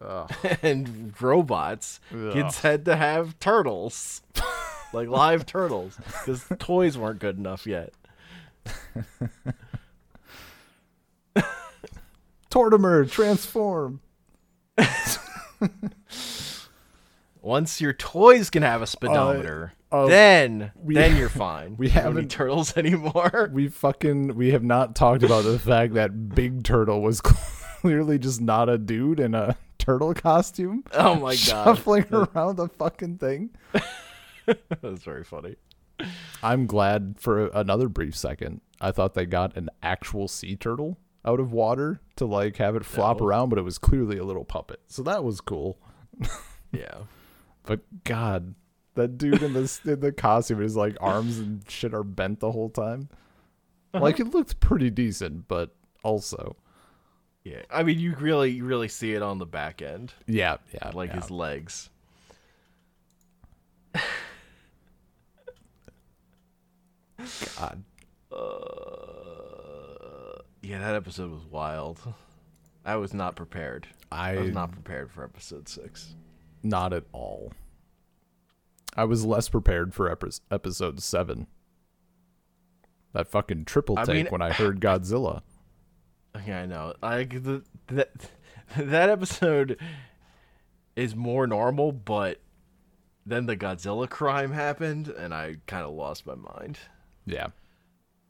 and 0.62 1.20
robots, 1.20 1.98
kids 2.10 2.60
had 2.60 2.84
to 2.84 2.94
have 2.94 3.38
turtles, 3.40 4.22
like 4.92 5.08
live 5.08 5.46
turtles, 5.46 5.96
because 5.96 6.44
toys 6.58 6.96
weren't 6.98 7.18
good 7.20 7.36
enough 7.38 7.66
yet. 7.66 7.92
Tortimer 12.50 13.10
transform? 13.10 14.00
Once 17.42 17.80
your 17.80 17.92
toys 17.92 18.50
can 18.50 18.62
have 18.62 18.82
a 18.82 18.86
speedometer, 18.86 19.72
uh, 19.92 20.06
then 20.06 20.72
we- 20.76 20.94
then 20.94 21.16
you're 21.16 21.28
fine. 21.28 21.76
we 21.76 21.86
You 21.88 21.94
don't 21.94 22.04
need 22.04 22.08
haven't- 22.16 22.30
turtles 22.30 22.76
anymore. 22.76 23.50
We 23.52 23.68
fucking 23.68 24.34
we 24.36 24.50
have 24.52 24.62
not 24.64 24.94
talked 24.96 25.22
about 25.22 25.44
the 25.44 25.58
fact 25.58 25.94
that 25.94 26.34
Big 26.34 26.64
Turtle 26.64 27.00
was 27.02 27.20
clearly 27.20 28.18
just 28.18 28.40
not 28.40 28.68
a 28.68 28.76
dude 28.78 29.20
in 29.20 29.34
a 29.34 29.56
turtle 29.78 30.14
costume. 30.14 30.84
Oh 30.92 31.14
my 31.16 31.30
god, 31.32 31.36
shuffling 31.36 32.06
around 32.12 32.56
the 32.56 32.68
fucking 32.68 33.18
thing. 33.18 33.50
that's 34.80 35.02
very 35.02 35.24
funny. 35.24 35.56
I'm 36.42 36.66
glad 36.66 37.16
for 37.18 37.48
another 37.48 37.88
brief 37.88 38.16
second. 38.16 38.60
I 38.80 38.92
thought 38.92 39.14
they 39.14 39.26
got 39.26 39.56
an 39.56 39.68
actual 39.82 40.28
sea 40.28 40.54
turtle 40.56 40.98
out 41.24 41.40
of 41.40 41.52
water 41.52 42.00
to 42.16 42.24
like 42.24 42.56
have 42.58 42.76
it 42.76 42.84
flop 42.84 43.20
No. 43.20 43.26
around, 43.26 43.48
but 43.48 43.58
it 43.58 43.62
was 43.62 43.78
clearly 43.78 44.18
a 44.18 44.24
little 44.24 44.44
puppet. 44.44 44.80
So 44.86 45.02
that 45.02 45.24
was 45.24 45.40
cool. 45.40 45.78
Yeah, 46.70 47.04
But 47.64 47.80
God, 48.04 48.54
that 48.94 49.16
dude 49.16 49.42
in 49.42 49.54
this 49.54 49.80
in 49.86 50.00
the 50.00 50.12
costume, 50.12 50.60
his 50.60 50.76
like 50.76 50.98
arms 51.00 51.38
and 51.38 51.62
shit 51.66 51.94
are 51.94 52.04
bent 52.04 52.40
the 52.40 52.52
whole 52.52 52.68
time. 52.68 53.08
Uh-huh. 53.94 54.04
Like 54.04 54.20
it 54.20 54.34
looked 54.34 54.60
pretty 54.60 54.90
decent, 54.90 55.48
but 55.48 55.74
also, 56.04 56.56
yeah. 57.42 57.62
I 57.70 57.84
mean, 57.84 57.98
you 57.98 58.14
really 58.16 58.50
you 58.50 58.66
really 58.66 58.88
see 58.88 59.14
it 59.14 59.22
on 59.22 59.38
the 59.38 59.46
back 59.46 59.80
end, 59.80 60.12
yeah, 60.26 60.58
yeah, 60.74 60.90
like 60.92 61.08
yeah. 61.08 61.20
his 61.20 61.30
legs. 61.30 61.88
God. 67.58 67.82
Uh, 68.30 68.38
yeah, 70.62 70.78
that 70.80 70.94
episode 70.94 71.30
was 71.30 71.44
wild. 71.44 72.00
I 72.84 72.96
was 72.96 73.14
not 73.14 73.36
prepared. 73.36 73.86
I 74.10 74.32
I 74.32 74.36
was 74.38 74.50
not 74.52 74.72
prepared 74.72 75.10
for 75.10 75.24
episode 75.24 75.68
six. 75.68 76.14
Not 76.62 76.92
at 76.92 77.04
all. 77.12 77.52
I 78.96 79.04
was 79.04 79.24
less 79.24 79.48
prepared 79.48 79.94
for 79.94 80.10
epi- 80.10 80.40
episode 80.50 81.02
seven. 81.02 81.46
That 83.12 83.28
fucking 83.28 83.64
triple 83.66 83.98
I 83.98 84.04
take 84.04 84.14
mean- 84.14 84.26
when 84.26 84.42
I 84.42 84.52
heard 84.52 84.80
Godzilla. 84.80 85.42
Yeah, 86.46 86.62
I 86.62 86.66
know. 86.66 86.94
I 87.02 87.24
the, 87.24 87.62
that 87.88 88.10
that 88.76 89.08
episode 89.10 89.78
is 90.94 91.16
more 91.16 91.46
normal, 91.46 91.92
but 91.92 92.40
then 93.26 93.46
the 93.46 93.56
Godzilla 93.56 94.08
crime 94.08 94.52
happened, 94.52 95.08
and 95.08 95.34
I 95.34 95.56
kind 95.66 95.84
of 95.84 95.92
lost 95.94 96.26
my 96.26 96.34
mind. 96.34 96.78
Yeah. 97.28 97.48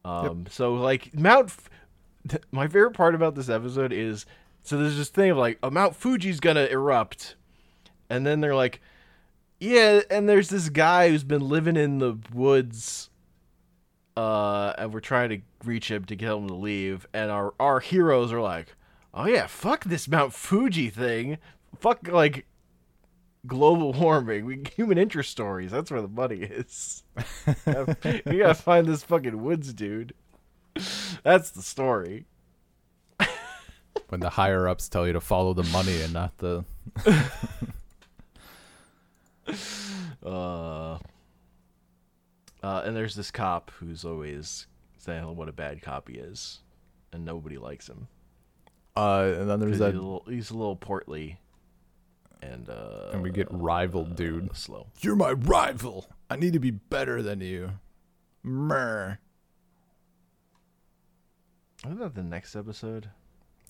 Um, 0.04 0.46
so 0.48 0.74
like 0.74 1.14
Mount, 1.14 1.46
F- 1.46 1.70
th- 2.28 2.42
my 2.50 2.66
favorite 2.66 2.94
part 2.94 3.14
about 3.14 3.34
this 3.34 3.48
episode 3.48 3.92
is 3.92 4.26
so 4.62 4.78
there's 4.78 4.96
this 4.96 5.08
thing 5.08 5.30
of 5.30 5.36
like 5.36 5.58
a 5.62 5.70
Mount 5.70 5.96
Fuji's 5.96 6.40
gonna 6.40 6.64
erupt, 6.66 7.36
and 8.08 8.26
then 8.26 8.40
they're 8.40 8.54
like, 8.54 8.80
yeah, 9.60 10.00
and 10.10 10.28
there's 10.28 10.48
this 10.48 10.68
guy 10.68 11.10
who's 11.10 11.24
been 11.24 11.48
living 11.48 11.76
in 11.76 11.98
the 11.98 12.18
woods, 12.32 13.10
uh, 14.16 14.72
and 14.78 14.92
we're 14.92 15.00
trying 15.00 15.28
to 15.30 15.40
reach 15.64 15.90
him 15.90 16.04
to 16.06 16.16
get 16.16 16.32
him 16.32 16.48
to 16.48 16.54
leave, 16.54 17.06
and 17.12 17.30
our 17.30 17.54
our 17.60 17.80
heroes 17.80 18.32
are 18.32 18.40
like, 18.40 18.76
oh 19.12 19.26
yeah, 19.26 19.46
fuck 19.46 19.84
this 19.84 20.08
Mount 20.08 20.32
Fuji 20.32 20.90
thing, 20.90 21.38
fuck 21.78 22.06
like 22.08 22.46
global 23.48 23.92
warming, 23.92 24.44
we 24.44 24.62
human 24.76 24.98
interest 24.98 25.30
stories. 25.30 25.72
That's 25.72 25.90
where 25.90 26.02
the 26.02 26.08
money 26.08 26.42
is. 26.42 27.02
we 27.66 28.38
gotta 28.38 28.54
find 28.54 28.86
this 28.86 29.02
fucking 29.02 29.42
woods 29.42 29.72
dude. 29.72 30.14
That's 31.24 31.50
the 31.50 31.62
story. 31.62 32.26
When 34.08 34.20
the 34.20 34.30
higher 34.30 34.68
ups 34.68 34.88
tell 34.88 35.06
you 35.06 35.12
to 35.12 35.20
follow 35.20 35.52
the 35.52 35.64
money 35.64 36.00
and 36.00 36.12
not 36.12 36.38
the. 36.38 36.64
Uh, 40.24 40.98
uh, 42.62 42.82
and 42.84 42.94
there's 42.94 43.14
this 43.14 43.30
cop 43.30 43.70
who's 43.78 44.04
always 44.04 44.66
saying 44.98 45.36
what 45.36 45.48
a 45.48 45.52
bad 45.52 45.80
cop 45.80 46.08
he 46.08 46.16
is, 46.16 46.58
and 47.12 47.24
nobody 47.24 47.56
likes 47.56 47.88
him. 47.88 48.08
Uh, 48.96 49.32
and 49.38 49.48
then 49.48 49.60
there's 49.60 49.78
that. 49.78 49.94
He's 49.94 50.00
a, 50.00 50.02
little, 50.02 50.24
he's 50.28 50.50
a 50.50 50.56
little 50.56 50.76
portly, 50.76 51.38
and 52.42 52.68
uh, 52.68 53.10
And 53.12 53.22
we 53.22 53.30
get 53.30 53.48
rival 53.50 54.04
dude. 54.04 54.56
slow. 54.56 54.86
You're 55.00 55.16
my 55.16 55.32
rival. 55.32 56.06
I 56.30 56.36
need 56.36 56.52
to 56.52 56.58
be 56.60 56.70
better 56.70 57.22
than 57.22 57.40
you. 57.40 57.70
Mer. 58.42 59.18
Isn't 61.84 61.98
that 62.00 62.14
the 62.14 62.22
next 62.22 62.56
episode? 62.56 63.10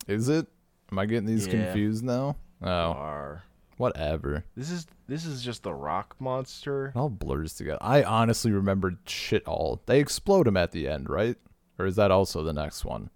Is 0.07 0.29
it? 0.29 0.47
Am 0.91 0.99
I 0.99 1.07
getting 1.07 1.27
these 1.27 1.47
Yeah. 1.47 1.65
confused 1.65 2.03
now? 2.05 2.37
Oh, 2.63 2.93
Or 2.93 3.43
whatever. 3.77 4.45
this 4.57 4.71
is 4.71 4.87
this 5.07 5.25
is 5.25 5.43
just 5.43 5.63
the 5.63 5.73
rock 5.73 6.17
monster. 6.19 6.89
It 6.89 6.97
all 6.97 7.09
blurs 7.11 7.55
together. 7.55 7.79
I 7.81 8.03
honestly 8.03 8.51
remembered 8.51 8.99
shit 9.07 9.47
all. 9.47 9.83
They 9.87 10.01
explode 10.01 10.47
him 10.49 10.57
at 10.57 10.73
the 10.73 10.89
end, 10.89 11.09
right? 11.09 11.37
Or 11.79 11.87
is 11.87 11.97
that 11.97 12.11
also 12.11 12.43
the 12.43 12.53
next 12.53 12.85
one? 12.85 13.11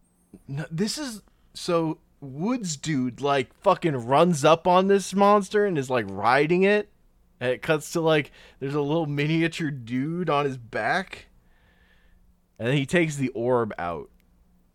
No, 0.46 0.64
this 0.70 0.96
is 0.98 1.22
so 1.54 1.98
Woods 2.22 2.76
dude 2.76 3.20
like 3.20 3.52
fucking 3.62 3.96
runs 4.06 4.44
up 4.44 4.66
on 4.66 4.86
this 4.86 5.12
monster 5.12 5.66
and 5.66 5.76
is 5.76 5.90
like 5.90 6.06
riding 6.08 6.62
it. 6.62 6.88
And 7.40 7.50
it 7.50 7.60
cuts 7.60 7.92
to 7.92 8.00
like 8.00 8.30
there's 8.60 8.76
a 8.76 8.80
little 8.80 9.06
miniature 9.06 9.70
dude 9.70 10.30
on 10.30 10.44
his 10.44 10.56
back. 10.56 11.26
And 12.58 12.68
then 12.68 12.76
he 12.76 12.86
takes 12.86 13.16
the 13.16 13.30
orb 13.30 13.74
out. 13.76 14.08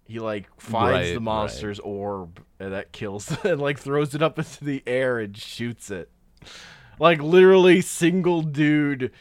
He 0.05 0.19
like 0.19 0.49
finds 0.59 1.07
Right, 1.07 1.13
the 1.13 1.21
monster's 1.21 1.79
orb 1.79 2.43
and 2.59 2.73
that 2.73 2.91
kills 2.91 3.35
and 3.43 3.61
like 3.61 3.79
throws 3.79 4.13
it 4.13 4.21
up 4.21 4.37
into 4.37 4.65
the 4.65 4.83
air 4.85 5.17
and 5.19 5.35
shoots 5.35 5.89
it. 5.89 6.11
Like 6.99 7.21
literally 7.21 7.79
single 7.81 8.41
dude 8.41 9.11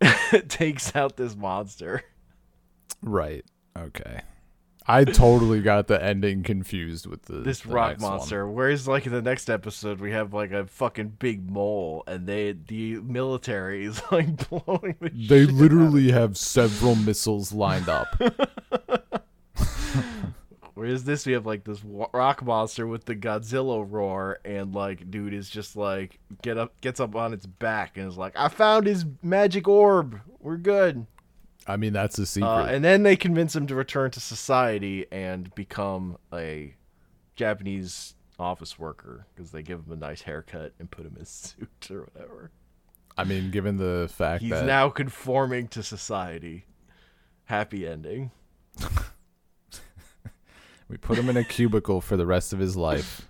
takes 0.48 0.94
out 0.94 1.16
this 1.16 1.34
monster. 1.34 2.04
Right. 3.02 3.44
Okay. 3.76 4.22
I 4.86 5.04
totally 5.04 5.60
got 5.60 5.86
the 5.86 6.02
ending 6.02 6.42
confused 6.42 7.06
with 7.06 7.22
the 7.22 7.40
this 7.40 7.60
the 7.60 7.70
rock 7.70 7.90
next 7.90 8.02
one. 8.02 8.12
monster. 8.12 8.48
Whereas 8.48 8.88
like 8.88 9.06
in 9.06 9.12
the 9.12 9.22
next 9.22 9.48
episode 9.50 10.00
we 10.00 10.12
have 10.12 10.32
like 10.34 10.50
a 10.52 10.66
fucking 10.66 11.16
big 11.18 11.50
mole 11.50 12.02
and 12.06 12.26
they 12.26 12.52
the 12.52 12.96
military 12.96 13.84
is 13.84 14.02
like 14.10 14.48
blowing 14.48 14.96
the 15.00 15.10
They 15.10 15.40
shit 15.40 15.50
out 15.50 15.54
literally 15.54 16.10
have 16.12 16.36
several 16.36 16.94
missiles 16.94 17.52
lined 17.52 17.88
up. 17.88 18.08
Whereas 20.74 21.04
this, 21.04 21.26
we 21.26 21.34
have 21.34 21.44
like 21.44 21.64
this 21.64 21.82
rock 21.84 22.42
monster 22.42 22.86
with 22.86 23.04
the 23.04 23.14
Godzilla 23.14 23.84
roar, 23.86 24.40
and 24.46 24.74
like, 24.74 25.10
dude 25.10 25.34
is 25.34 25.50
just 25.50 25.76
like 25.76 26.18
get 26.40 26.56
up, 26.56 26.80
gets 26.80 27.00
up 27.00 27.14
on 27.14 27.34
its 27.34 27.44
back, 27.44 27.98
and 27.98 28.08
is 28.08 28.16
like, 28.16 28.32
"I 28.34 28.48
found 28.48 28.86
his 28.86 29.04
magic 29.22 29.68
orb. 29.68 30.22
We're 30.38 30.56
good." 30.56 31.04
I 31.72 31.76
mean, 31.76 31.92
that's 31.92 32.18
a 32.18 32.26
secret. 32.26 32.48
Uh, 32.48 32.64
and 32.64 32.84
then 32.84 33.02
they 33.02 33.16
convince 33.16 33.54
him 33.54 33.66
to 33.68 33.74
return 33.74 34.10
to 34.12 34.20
society 34.20 35.06
and 35.10 35.54
become 35.54 36.18
a 36.32 36.74
Japanese 37.36 38.14
office 38.38 38.78
worker 38.78 39.26
because 39.34 39.50
they 39.50 39.62
give 39.62 39.80
him 39.86 39.92
a 39.92 39.96
nice 39.96 40.22
haircut 40.22 40.72
and 40.78 40.90
put 40.90 41.06
him 41.06 41.14
in 41.16 41.22
a 41.22 41.26
suit 41.26 41.90
or 41.90 42.08
whatever. 42.12 42.50
I 43.16 43.24
mean, 43.24 43.50
given 43.50 43.76
the 43.76 44.08
fact 44.12 44.42
He's 44.42 44.50
that 44.50 44.64
now 44.64 44.88
conforming 44.88 45.68
to 45.68 45.82
society. 45.82 46.64
happy 47.44 47.86
ending. 47.86 48.30
We 50.90 50.96
put 50.96 51.16
him 51.16 51.28
in 51.28 51.36
a 51.36 51.44
cubicle 51.44 52.00
for 52.00 52.16
the 52.16 52.26
rest 52.26 52.52
of 52.52 52.58
his 52.58 52.76
life. 52.76 53.28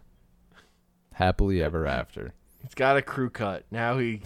Happily 1.13 1.63
ever 1.63 1.87
after. 1.87 2.33
He's 2.63 2.75
got 2.75 2.97
a 2.97 3.03
crew 3.03 3.29
cut. 3.29 3.67
Now 3.71 3.99
he 3.99 4.23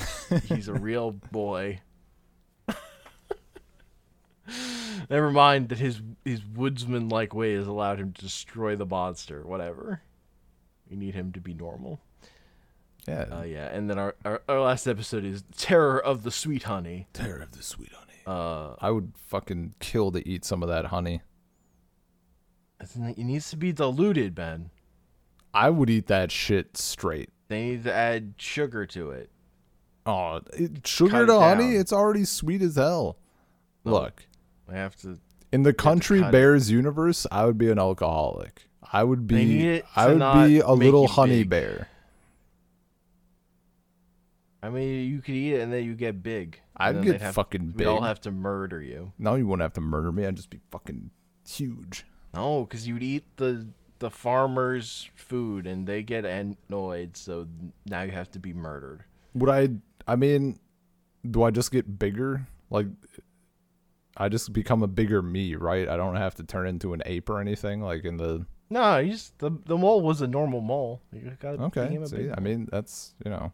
he's 0.46 0.68
a 0.68 0.72
real 0.80 1.10
boy. 1.10 1.80
Never 5.10 5.30
mind 5.30 5.68
that 5.68 5.78
his 5.78 6.00
his 6.24 6.42
woodsman 6.44 7.08
like 7.08 7.34
ways 7.34 7.66
allowed 7.66 7.98
him 7.98 8.12
to 8.12 8.22
destroy 8.22 8.76
the 8.76 8.86
monster. 8.86 9.46
Whatever. 9.46 10.02
We 10.90 10.96
need 10.96 11.14
him 11.14 11.32
to 11.32 11.40
be 11.40 11.54
normal. 11.54 12.00
Yeah. 13.08 13.26
Uh, 13.30 13.42
yeah, 13.42 13.66
and 13.66 13.88
then 13.88 13.98
our, 13.98 14.14
our 14.24 14.42
our 14.48 14.60
last 14.60 14.86
episode 14.86 15.24
is 15.24 15.44
Terror 15.56 16.02
of 16.02 16.22
the 16.22 16.30
Sweet 16.30 16.64
Honey. 16.64 17.06
Terror 17.12 17.42
of 17.42 17.52
the 17.52 17.62
sweet 17.62 17.92
honey. 17.92 18.04
Uh, 18.26 18.74
I 18.80 18.90
would 18.90 19.12
fucking 19.26 19.74
kill 19.78 20.10
to 20.12 20.26
eat 20.26 20.44
some 20.44 20.62
of 20.62 20.68
that 20.68 20.86
honey. 20.86 21.20
it 22.80 23.18
needs 23.18 23.50
to 23.50 23.56
be 23.56 23.72
diluted, 23.72 24.34
Ben. 24.34 24.70
I 25.52 25.70
would 25.70 25.90
eat 25.90 26.06
that 26.06 26.32
shit 26.32 26.76
straight. 26.76 27.30
They 27.48 27.62
need 27.62 27.84
to 27.84 27.92
add 27.92 28.34
sugar 28.38 28.86
to 28.86 29.10
it. 29.10 29.30
Oh, 30.06 30.40
it, 30.52 30.74
Cut 30.76 30.86
sugar 30.86 31.22
it 31.24 31.26
to 31.26 31.38
honey? 31.38 31.76
It's 31.76 31.92
already 31.92 32.24
sweet 32.24 32.62
as 32.62 32.76
hell. 32.76 33.18
No. 33.84 33.92
Look, 33.92 34.26
I 34.68 34.74
have 34.74 34.96
to. 34.96 35.18
in 35.52 35.62
the 35.62 35.72
country 35.72 36.20
cut 36.20 36.28
it. 36.28 36.32
bears 36.32 36.70
universe, 36.70 37.26
I 37.30 37.44
would 37.46 37.58
be 37.58 37.70
an 37.70 37.78
alcoholic. 37.78 38.68
I 38.92 39.02
would 39.04 39.26
be 39.26 39.82
I 39.96 40.08
would 40.12 40.46
be 40.48 40.58
a 40.60 40.72
little 40.72 41.08
honey 41.08 41.42
big. 41.42 41.50
bear. 41.50 41.88
I 44.62 44.70
mean, 44.70 45.10
you 45.10 45.20
could 45.20 45.34
eat 45.34 45.54
it 45.54 45.60
and 45.60 45.72
then 45.72 45.84
you 45.84 45.94
get 45.94 46.22
big. 46.22 46.58
I'd 46.76 47.02
get 47.02 47.20
fucking 47.34 47.74
We'd 47.76 47.86
all 47.86 48.00
big. 48.00 48.06
have 48.06 48.20
to 48.22 48.30
murder 48.30 48.80
you. 48.80 49.12
No, 49.18 49.34
you 49.34 49.46
wouldn't 49.46 49.62
have 49.62 49.74
to 49.74 49.80
murder 49.82 50.10
me. 50.10 50.26
I'd 50.26 50.36
just 50.36 50.48
be 50.50 50.60
fucking 50.70 51.10
huge. 51.46 52.06
No, 52.34 52.64
because 52.64 52.88
you'd 52.88 53.02
eat 53.02 53.24
the 53.36 53.66
the 53.98 54.10
farmer's 54.10 55.08
food 55.14 55.66
and 55.66 55.86
they 55.86 56.02
get 56.02 56.24
annoyed, 56.24 57.16
so 57.16 57.46
now 57.86 58.02
you 58.02 58.10
have 58.10 58.30
to 58.32 58.38
be 58.38 58.52
murdered. 58.52 59.04
Would 59.34 59.50
I 59.50 59.68
I 60.10 60.16
mean, 60.16 60.58
do 61.30 61.42
I 61.42 61.50
just 61.50 61.70
get 61.70 61.98
bigger? 61.98 62.46
Like 62.70 62.86
I 64.16 64.28
just 64.28 64.52
become 64.52 64.82
a 64.82 64.86
bigger 64.86 65.22
me, 65.22 65.54
right? 65.56 65.88
I 65.88 65.96
don't 65.96 66.16
have 66.16 66.34
to 66.36 66.44
turn 66.44 66.66
into 66.68 66.92
an 66.94 67.02
ape 67.04 67.28
or 67.28 67.40
anything 67.40 67.80
like 67.82 68.04
in 68.04 68.16
the 68.16 68.46
No, 68.70 68.98
you 68.98 69.12
just 69.12 69.38
the 69.38 69.50
the 69.66 69.76
mole 69.76 70.00
was 70.02 70.20
a 70.20 70.26
normal 70.26 70.60
mole. 70.60 71.02
You 71.12 71.32
gotta 71.40 71.62
Okay. 71.64 71.98
See, 72.06 72.16
big 72.16 72.32
I 72.36 72.40
mean, 72.40 72.68
that's, 72.70 73.14
you 73.24 73.30
know. 73.30 73.52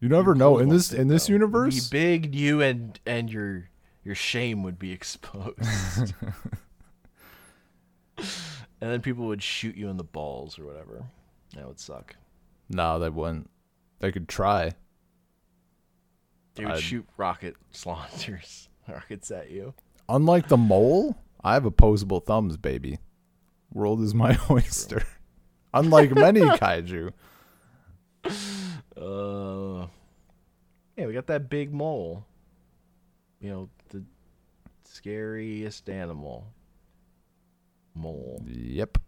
You 0.00 0.08
never 0.08 0.34
know 0.34 0.58
in 0.58 0.68
this 0.68 0.92
in 0.92 1.08
this 1.08 1.26
though. 1.28 1.34
Universe. 1.34 1.88
be 1.88 1.98
big, 1.98 2.34
you 2.34 2.60
and 2.60 2.98
and 3.06 3.30
your 3.30 3.68
your 4.04 4.14
shame 4.14 4.62
would 4.62 4.78
be 4.78 4.92
exposed. 4.98 6.14
and 8.18 8.26
then 8.80 9.00
people 9.00 9.26
would 9.26 9.42
shoot 9.42 9.76
you 9.76 9.88
in 9.88 9.96
the 9.96 10.04
balls 10.04 10.58
or 10.58 10.64
whatever. 10.66 11.04
That 11.56 11.66
would 11.66 11.80
suck. 11.80 12.16
No, 12.68 12.98
they 12.98 13.08
wouldn't. 13.10 13.50
They 14.00 14.12
could 14.12 14.28
try. 14.28 14.72
They 16.54 16.64
would 16.64 16.74
I'd- 16.74 16.82
shoot 16.82 17.06
rocket 17.16 17.56
launchers, 17.86 18.68
rockets 18.88 19.30
at 19.30 19.50
you. 19.50 19.74
Unlike 20.08 20.48
the 20.48 20.56
mole, 20.56 21.16
I 21.42 21.54
have 21.54 21.64
opposable 21.64 22.20
thumbs, 22.20 22.56
baby. 22.56 22.98
World 23.72 24.00
is 24.02 24.14
my 24.14 24.38
oyster. 24.50 25.02
Unlike 25.72 26.14
many 26.14 26.40
kaiju. 26.42 27.12
Uh, 28.96 29.86
yeah, 30.96 31.06
we 31.06 31.12
got 31.12 31.26
that 31.26 31.50
big 31.50 31.72
mole. 31.72 32.24
You 33.40 33.50
know, 33.50 33.68
the 33.90 34.04
scariest 34.84 35.88
animal. 35.88 36.46
Mole. 37.94 38.42
Yep. 38.46 38.98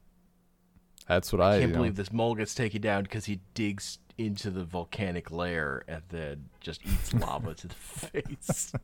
That's 1.09 1.33
what 1.33 1.41
I, 1.41 1.57
I 1.57 1.59
can't 1.61 1.73
know. 1.73 1.79
believe 1.79 1.97
this 1.97 2.13
mole 2.13 2.35
gets 2.35 2.55
taken 2.55 2.83
down 2.83 3.05
because 3.05 3.27
he 3.27 3.41
digs 3.55 3.99
into 4.19 4.51
the 4.51 4.65
volcanic 4.65 5.31
layer 5.31 5.85
and 5.87 6.03
then 6.09 6.47
just 6.61 6.81
eats 6.87 7.13
lava 7.15 7.55
to 7.55 7.69
the 7.69 7.75
face. 7.75 8.73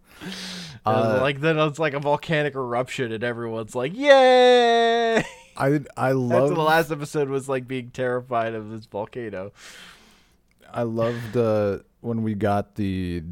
Uh, 0.85 1.19
like 1.21 1.41
then 1.41 1.57
it's 1.59 1.79
like 1.79 1.95
a 1.95 2.01
volcanic 2.01 2.55
eruption 2.57 3.13
and 3.13 3.23
everyone's 3.23 3.75
like, 3.75 3.95
"Yay!" 3.95 5.19
I 5.57 5.81
I 5.97 6.11
love 6.13 6.51
the 6.51 6.61
last 6.61 6.91
episode 6.91 7.29
was 7.29 7.49
like 7.49 7.69
being 7.69 7.91
terrified 7.91 8.55
of 8.55 8.71
this 8.71 8.87
volcano. 8.87 9.53
I 10.73 10.83
loved 10.83 11.37
uh, 11.37 11.79
when 12.01 12.23
we 12.25 12.35
got 12.35 12.75
the 12.75 13.23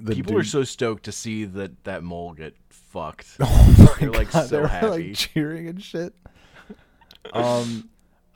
the 0.00 0.14
People 0.14 0.32
dude- 0.32 0.40
are 0.40 0.44
so 0.44 0.64
stoked 0.64 1.04
to 1.04 1.12
see 1.12 1.44
that 1.44 1.84
that 1.84 2.02
mole 2.02 2.32
get 2.32 2.54
fucked. 2.70 3.26
Oh 3.40 3.74
my 3.78 3.94
They're, 4.00 4.10
like, 4.10 4.30
God, 4.32 4.48
so 4.48 4.56
they 4.56 4.62
were, 4.62 4.68
happy. 4.68 4.86
like 4.88 5.14
cheering 5.14 5.68
and 5.68 5.82
shit. 5.82 6.12
Um, 7.32 7.88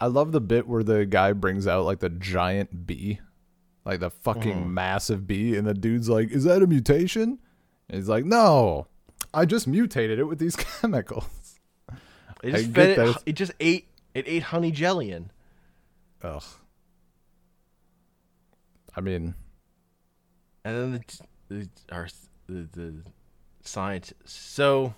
I 0.04 0.06
love 0.08 0.32
the 0.32 0.40
bit 0.40 0.68
where 0.68 0.82
the 0.82 1.06
guy 1.06 1.32
brings 1.32 1.66
out 1.66 1.86
like 1.86 2.00
the 2.00 2.10
giant 2.10 2.86
bee, 2.86 3.20
like 3.86 4.00
the 4.00 4.10
fucking 4.10 4.64
Mm. 4.64 4.70
massive 4.70 5.26
bee, 5.26 5.56
and 5.56 5.66
the 5.66 5.72
dude's 5.72 6.10
like, 6.10 6.30
"Is 6.30 6.44
that 6.44 6.62
a 6.62 6.66
mutation?" 6.66 7.38
And 7.88 7.96
he's 7.98 8.08
like, 8.08 8.26
"No, 8.26 8.86
I 9.32 9.46
just 9.46 9.66
mutated 9.66 10.18
it 10.18 10.24
with 10.24 10.38
these 10.38 10.56
chemicals." 10.80 11.58
It 12.42 12.52
just 12.52 12.70
fed 12.72 12.98
it. 12.98 13.16
It 13.24 13.32
just 13.32 13.52
ate. 13.60 13.88
It 14.12 14.24
ate 14.28 14.42
honey 14.42 14.70
jellion. 14.70 15.30
Ugh. 16.22 16.42
I 18.94 19.00
mean, 19.00 19.34
And 20.66 20.76
then 20.76 20.92
the, 21.48 21.54
the 21.54 21.68
our 21.94 22.08
the, 22.46 22.68
the. 22.72 22.94
So 24.26 24.94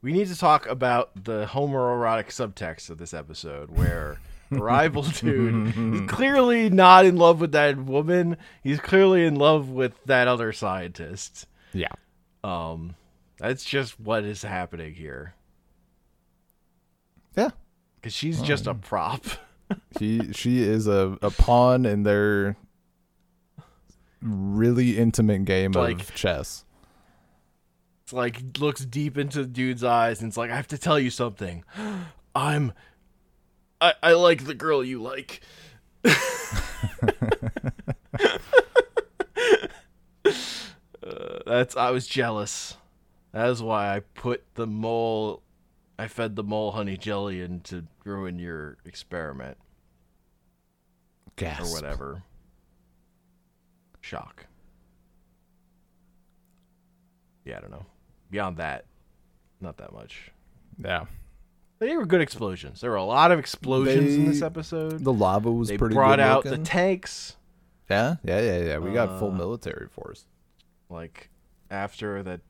we 0.00 0.12
need 0.12 0.28
to 0.28 0.38
talk 0.38 0.66
about 0.66 1.24
the 1.24 1.44
homoerotic 1.44 2.28
subtext 2.28 2.88
of 2.88 2.96
this 2.96 3.12
episode, 3.12 3.70
where 3.70 4.18
rival 4.50 5.02
dude 5.02 5.74
He's 5.74 6.08
clearly 6.10 6.70
not 6.70 7.04
in 7.06 7.16
love 7.16 7.40
with 7.40 7.52
that 7.52 7.76
woman. 7.76 8.36
He's 8.62 8.80
clearly 8.80 9.24
in 9.26 9.36
love 9.36 9.68
with 9.70 9.92
that 10.06 10.28
other 10.28 10.52
scientist. 10.52 11.46
yeah, 11.72 11.88
Um, 12.44 12.94
that's 13.38 13.64
just 13.64 13.98
what 14.00 14.24
is 14.24 14.42
happening 14.42 14.94
here. 14.94 15.34
yeah. 17.36 17.50
Because 17.96 18.12
she's 18.14 18.40
just 18.42 18.66
a 18.66 18.74
prop. 18.74 19.24
He 19.98 20.32
she 20.32 20.62
is 20.62 20.86
a, 20.86 21.18
a 21.20 21.30
pawn 21.30 21.84
in 21.84 22.02
their 22.02 22.56
really 24.22 24.96
intimate 24.98 25.44
game 25.44 25.72
Like- 25.72 26.00
of 26.00 26.14
chess. 26.14 26.64
It's 28.04 28.12
like 28.14 28.40
looks 28.58 28.82
deep 28.86 29.18
into 29.18 29.40
the 29.42 29.46
dude's 29.46 29.84
eyes 29.84 30.20
and 30.22 30.28
it's 30.28 30.38
like, 30.38 30.50
I 30.50 30.56
have 30.56 30.68
to 30.68 30.78
tell 30.78 30.98
you 30.98 31.10
something. 31.10 31.64
I'm 32.34 32.72
I, 33.80 33.94
I 34.02 34.12
like 34.14 34.44
the 34.44 34.54
girl 34.54 34.82
you 34.84 35.00
like. 35.02 35.40
uh, 36.04 36.10
that's 41.46 41.76
I 41.76 41.90
was 41.90 42.06
jealous. 42.06 42.76
That 43.32 43.48
is 43.50 43.62
why 43.62 43.94
I 43.94 44.00
put 44.00 44.42
the 44.54 44.66
mole 44.66 45.42
I 45.98 46.06
fed 46.06 46.36
the 46.36 46.44
mole 46.44 46.72
honey 46.72 46.96
jelly 46.96 47.40
in 47.40 47.60
to 47.62 47.84
ruin 48.04 48.38
your 48.38 48.76
experiment 48.84 49.58
Gasp. 51.36 51.62
or 51.62 51.72
whatever. 51.72 52.22
Shock. 54.00 54.46
Yeah, 57.44 57.58
I 57.58 57.60
don't 57.60 57.70
know. 57.70 57.86
Beyond 58.30 58.58
that, 58.58 58.84
not 59.60 59.78
that 59.78 59.92
much. 59.92 60.30
Yeah. 60.82 61.06
They 61.78 61.96
were 61.96 62.06
good 62.06 62.20
explosions. 62.20 62.80
There 62.80 62.90
were 62.90 62.96
a 62.96 63.04
lot 63.04 63.30
of 63.30 63.38
explosions 63.38 64.14
in 64.14 64.24
this 64.26 64.40
They- 64.40 64.46
episode. 64.46 65.04
The 65.04 65.12
lava 65.12 65.50
was 65.50 65.68
they 65.68 65.78
pretty 65.78 65.94
brought 65.94 66.16
good 66.18 66.20
out 66.20 66.44
the 66.44 66.58
tanks. 66.58 67.36
yeah, 67.88 68.16
yeah, 68.24 68.40
yeah, 68.40 68.58
yeah. 68.64 68.78
We 68.78 68.92
got 68.92 69.18
full 69.18 69.30
Uh, 69.30 69.34
military 69.36 69.88
force. 69.88 70.26
Like 70.90 71.30
after 71.70 72.22
that, 72.24 72.40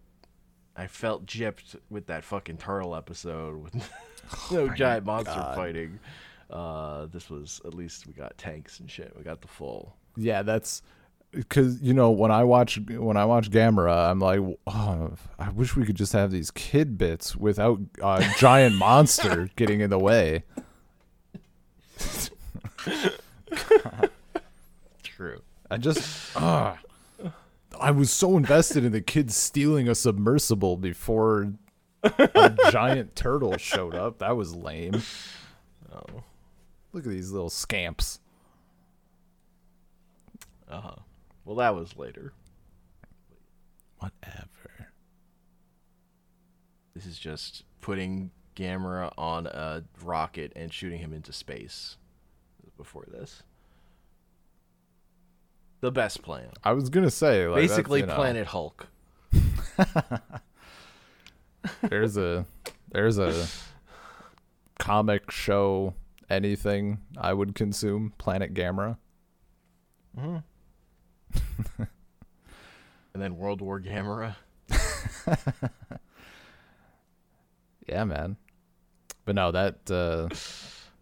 I 0.76 0.86
felt 0.86 1.26
gypped 1.26 1.76
with 1.90 2.06
that 2.06 2.24
fucking 2.24 2.56
turtle 2.58 2.94
episode 2.94 3.62
with 3.62 3.74
no 4.52 4.68
giant 4.68 5.04
monster 5.04 5.34
fighting. 5.54 5.98
Uh, 6.48 7.06
this 7.06 7.28
was 7.28 7.60
at 7.66 7.74
least 7.74 8.06
we 8.06 8.12
got 8.14 8.38
tanks 8.38 8.80
and 8.80 8.90
shit. 8.90 9.12
We 9.16 9.22
got 9.24 9.42
the 9.42 9.48
full. 9.48 9.96
Yeah, 10.16 10.42
that's 10.42 10.82
because 11.32 11.80
you 11.82 11.92
know 11.92 12.10
when 12.10 12.30
I 12.30 12.44
watch 12.44 12.78
when 12.88 13.16
I 13.16 13.24
watch 13.24 13.50
Gamera, 13.50 14.10
I'm 14.10 14.20
like, 14.20 14.40
oh, 14.66 15.12
I 15.38 15.50
wish 15.50 15.76
we 15.76 15.84
could 15.84 15.96
just 15.96 16.12
have 16.12 16.30
these 16.30 16.50
kid 16.50 16.98
bits 16.98 17.36
without 17.36 17.80
a 18.02 18.24
giant 18.38 18.74
monster 18.78 19.50
getting 19.56 19.80
in 19.80 19.90
the 19.90 19.98
way. 19.98 20.44
True. 25.02 25.42
I 25.70 25.76
just, 25.76 26.30
ah, 26.36 26.78
I 27.78 27.90
was 27.90 28.12
so 28.12 28.36
invested 28.36 28.84
in 28.84 28.92
the 28.92 29.00
kids 29.00 29.36
stealing 29.36 29.88
a 29.88 29.94
submersible 29.94 30.76
before 30.76 31.52
a 32.02 32.56
giant 32.70 33.16
turtle 33.16 33.56
showed 33.58 33.94
up. 33.94 34.18
That 34.18 34.36
was 34.36 34.54
lame. 34.54 35.02
Oh. 35.92 36.22
Look 36.92 37.04
at 37.04 37.10
these 37.10 37.30
little 37.32 37.50
scamps. 37.50 38.20
Uh 40.70 40.80
huh. 40.80 40.94
Well, 41.48 41.56
that 41.56 41.74
was 41.74 41.96
later. 41.96 42.34
Whatever. 44.00 44.92
This 46.94 47.06
is 47.06 47.18
just 47.18 47.64
putting 47.80 48.30
Gamera 48.54 49.10
on 49.16 49.46
a 49.46 49.82
rocket 50.04 50.52
and 50.54 50.70
shooting 50.70 50.98
him 50.98 51.14
into 51.14 51.32
space. 51.32 51.96
Before 52.76 53.06
this, 53.08 53.42
the 55.80 55.90
best 55.90 56.20
plan. 56.22 56.50
I 56.62 56.72
was 56.72 56.90
gonna 56.90 57.10
say 57.10 57.48
like, 57.48 57.62
Basically, 57.62 58.00
you 58.00 58.06
know, 58.06 58.14
Planet 58.14 58.48
Hulk. 58.48 58.88
There's 61.88 62.18
a 62.18 62.44
there's 62.92 63.18
a 63.18 63.46
comic 64.78 65.30
show 65.30 65.94
anything 66.28 66.98
I 67.16 67.32
would 67.32 67.54
consume. 67.54 68.12
Planet 68.18 68.52
Gamera. 68.54 68.98
Mm-hmm. 70.16 70.36
and 71.78 71.88
then 73.14 73.36
World 73.36 73.60
War 73.60 73.80
Gamera. 73.80 74.36
Yeah, 77.88 78.04
man. 78.04 78.36
But 79.24 79.34
no, 79.34 79.50
that 79.50 79.90
uh, 79.90 80.28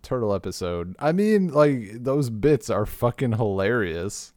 turtle 0.03 0.33
episode. 0.33 0.95
I 1.01 1.11
mean, 1.13 1.49
like 1.49 2.03
those 2.05 2.31
bits 2.31 2.71
are 2.71 2.87
fucking 2.87 3.33
hilarious. 3.33 4.33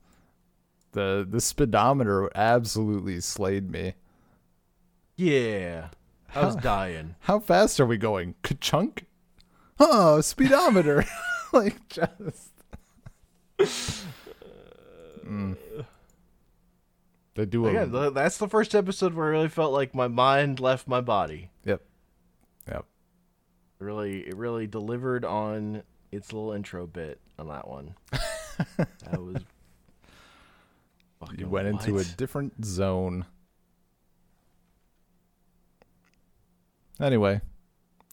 The 0.93 1.27
the 1.29 1.39
speedometer 1.41 2.29
absolutely 2.35 3.19
slayed 3.19 3.69
me. 3.69 3.93
Yeah, 5.15 5.89
I 6.33 6.45
was 6.45 6.55
Huh. 6.55 6.61
dying. 6.61 7.15
How 7.19 7.39
fast 7.39 7.79
are 7.79 7.85
we 7.85 7.97
going? 7.97 8.33
Ka-chunk? 8.41 9.05
Oh, 9.79 10.19
speedometer. 10.21 11.05
like 11.53 11.87
just 11.89 12.49
Mm. 15.29 15.57
They 17.35 17.45
do 17.45 17.67
a 17.67 17.69
Again, 17.69 18.13
that's 18.13 18.37
the 18.37 18.47
first 18.49 18.75
episode 18.75 19.13
where 19.13 19.27
I 19.27 19.29
really 19.29 19.47
felt 19.47 19.71
like 19.71 19.95
my 19.95 20.07
mind 20.07 20.59
left 20.59 20.87
my 20.87 21.01
body. 21.01 21.51
Yep. 21.65 21.81
Yep. 22.67 22.85
It 23.79 23.83
really, 23.83 24.27
it 24.27 24.35
really 24.35 24.67
delivered 24.67 25.23
on 25.23 25.83
its 26.11 26.33
little 26.33 26.51
intro 26.51 26.87
bit 26.87 27.19
on 27.37 27.47
that 27.47 27.67
one. 27.67 27.95
that 28.77 29.21
was. 29.21 29.43
You 31.37 31.47
went 31.47 31.67
into 31.67 31.97
a 31.97 32.03
different 32.03 32.65
zone. 32.65 33.25
Anyway, 36.99 37.41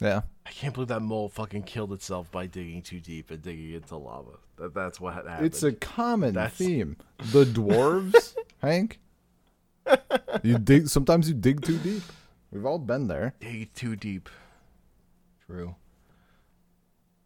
yeah. 0.00 0.22
I 0.44 0.50
can't 0.50 0.72
believe 0.74 0.88
that 0.88 1.00
mole 1.00 1.28
fucking 1.28 1.64
killed 1.64 1.92
itself 1.92 2.30
by 2.30 2.46
digging 2.46 2.82
too 2.82 3.00
deep 3.00 3.30
and 3.30 3.42
digging 3.42 3.72
into 3.74 3.96
lava. 3.96 4.38
That, 4.56 4.74
that's 4.74 5.00
what 5.00 5.14
happened. 5.14 5.44
It's 5.46 5.62
a 5.62 5.72
common 5.72 6.34
That's- 6.34 6.56
theme. 6.56 6.96
The 7.32 7.44
dwarves, 7.44 8.34
Hank. 8.62 9.00
You 10.42 10.58
dig. 10.58 10.88
Sometimes 10.88 11.28
you 11.28 11.34
dig 11.34 11.62
too 11.62 11.78
deep. 11.78 12.02
We've 12.50 12.64
all 12.66 12.78
been 12.78 13.06
there. 13.08 13.34
dig 13.40 13.72
too 13.74 13.96
deep. 13.96 14.28
True. 15.46 15.76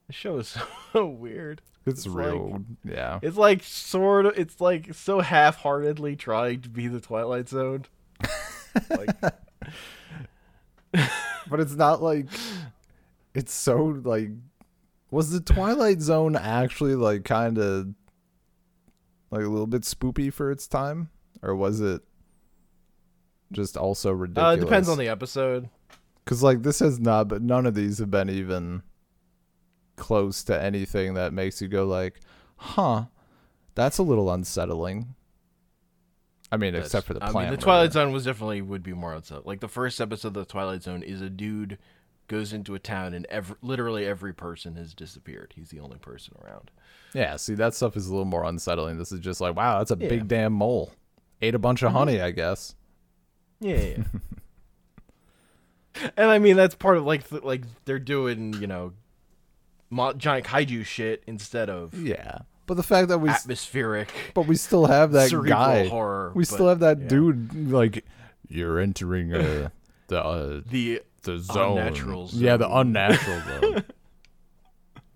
The 0.09 0.13
show 0.13 0.39
is 0.39 0.57
so 0.93 1.07
weird. 1.07 1.63
It's, 1.87 2.01
It's 2.01 2.07
real. 2.07 2.63
yeah. 2.85 3.19
It's 3.23 3.37
like 3.39 3.63
sort 3.63 4.27
of. 4.27 4.39
It's 4.39 4.61
like 4.61 4.93
so 4.95 5.21
half-heartedly 5.21 6.17
trying 6.17 6.61
to 6.63 6.69
be 6.69 6.89
the 6.89 7.01
Twilight 7.01 7.49
Zone. 7.49 7.87
like, 8.91 9.17
But 11.49 11.61
it's 11.61 11.75
not 11.75 12.03
like. 12.03 12.27
It's 13.35 13.53
so 13.53 14.01
like. 14.05 14.31
Was 15.11 15.33
the 15.33 15.41
Twilight 15.41 16.01
Zone 16.01 16.37
actually 16.37 16.95
like 16.95 17.25
kind 17.25 17.59
of 17.59 17.89
like 19.31 19.43
a 19.43 19.49
little 19.49 19.67
bit 19.67 19.83
spoopy 19.83 20.33
for 20.33 20.51
its 20.51 20.69
time, 20.69 21.11
or 21.43 21.57
was 21.57 21.81
it 21.81 22.03
just 23.53 23.77
also 23.77 24.11
uh, 24.11 24.15
ridiculous? 24.15 24.57
it 24.57 24.61
depends 24.61 24.89
on 24.89 24.99
the 24.99 25.09
episode. 25.09 25.69
Because 26.25 26.43
like 26.43 26.63
this 26.63 26.81
has 26.81 27.01
not, 27.01 27.29
but 27.29 27.43
none 27.43 27.67
of 27.67 27.75
these 27.75 27.99
have 27.99 28.11
been 28.11 28.31
even 28.31 28.83
close 29.97 30.45
to 30.45 30.61
anything 30.61 31.15
that 31.15 31.33
makes 31.33 31.61
you 31.61 31.69
go 31.69 31.85
like, 31.87 32.21
"Huh, 32.57 33.07
that's 33.75 33.99
a 33.99 34.03
little 34.03 34.31
unsettling." 34.31 35.15
I 36.53 36.57
mean, 36.57 36.75
except 36.75 37.07
for 37.07 37.15
the 37.15 37.25
I 37.25 37.33
mean, 37.33 37.51
the 37.51 37.57
Twilight 37.57 37.93
Zone 37.93 38.13
was 38.13 38.25
definitely 38.25 38.63
would 38.63 38.83
be 38.83 38.93
more 38.93 39.15
unsettling. 39.15 39.47
Like 39.47 39.61
the 39.61 39.69
first 39.69 40.01
episode 40.01 40.29
of 40.29 40.35
the 40.35 40.45
Twilight 40.45 40.83
Zone 40.83 41.03
is 41.03 41.21
a 41.21 41.31
dude 41.31 41.79
goes 42.31 42.53
into 42.55 42.75
a 42.77 42.79
town 42.79 43.13
and 43.13 43.27
every, 43.27 43.57
literally 43.61 44.07
every 44.07 44.33
person 44.33 44.77
has 44.77 44.95
disappeared. 44.95 45.53
He's 45.57 45.69
the 45.71 45.81
only 45.81 45.99
person 45.99 46.35
around. 46.43 46.71
Yeah, 47.13 47.35
see, 47.37 47.55
that 47.55 47.75
stuff 47.75 47.97
is 47.97 48.07
a 48.07 48.11
little 48.11 48.25
more 48.25 48.45
unsettling. 48.45 48.97
This 48.99 49.11
is 49.11 49.19
just 49.19 49.41
like, 49.41 49.57
wow, 49.57 49.79
that's 49.79 49.91
a 49.91 49.97
Yeah. 50.01 50.09
big 50.09 50.29
damn 50.29 50.53
mole. 50.53 50.93
Ate 51.43 51.57
a 51.57 51.59
bunch 51.59 51.83
of 51.83 51.91
honey, 51.93 52.21
I 52.21 52.31
guess. 52.31 52.77
Yeah, 53.59 53.77
yeah. 53.81 53.97
and 56.17 56.31
I 56.31 56.39
mean 56.39 56.57
that's 56.57 56.75
part 56.75 56.97
of 56.97 57.05
like 57.05 57.29
th- 57.29 57.43
like 57.43 57.65
they're 57.85 57.99
doing 57.99 58.55
you 58.55 58.67
know, 58.69 58.93
mo- 59.91 60.13
giant 60.13 60.47
kaiju 60.47 60.85
shit 60.87 61.23
instead 61.27 61.69
of 61.69 61.93
Yeah, 62.01 62.39
but 62.67 62.75
the 62.75 62.83
fact 62.83 63.09
that 63.09 63.19
we, 63.19 63.29
atmospheric 63.29 64.09
but 64.35 64.47
we 64.47 64.55
still 64.57 64.87
have 64.87 65.13
that 65.13 65.31
guy. 65.47 65.89
horror. 65.89 66.33
we 66.35 66.43
but, 66.45 66.49
still 66.49 66.69
have 66.69 66.79
that 66.81 67.01
yeah. 67.01 67.09
dude 67.09 67.71
like, 67.71 68.05
you're 68.49 68.79
entering 68.79 69.35
uh, 69.35 69.69
the 70.09 70.23
uh, 70.25 70.61
The 70.67 71.03
the 71.23 71.39
zone. 71.39 71.79
Unnatural 71.79 72.27
zone. 72.29 72.41
Yeah, 72.43 72.57
the 72.57 72.71
unnatural 72.71 73.41
zone. 73.61 73.85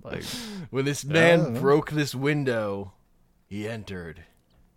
like, 0.02 0.24
when 0.70 0.84
this 0.84 1.04
man 1.04 1.54
broke 1.60 1.90
this 1.90 2.14
window, 2.14 2.92
he 3.46 3.68
entered 3.68 4.24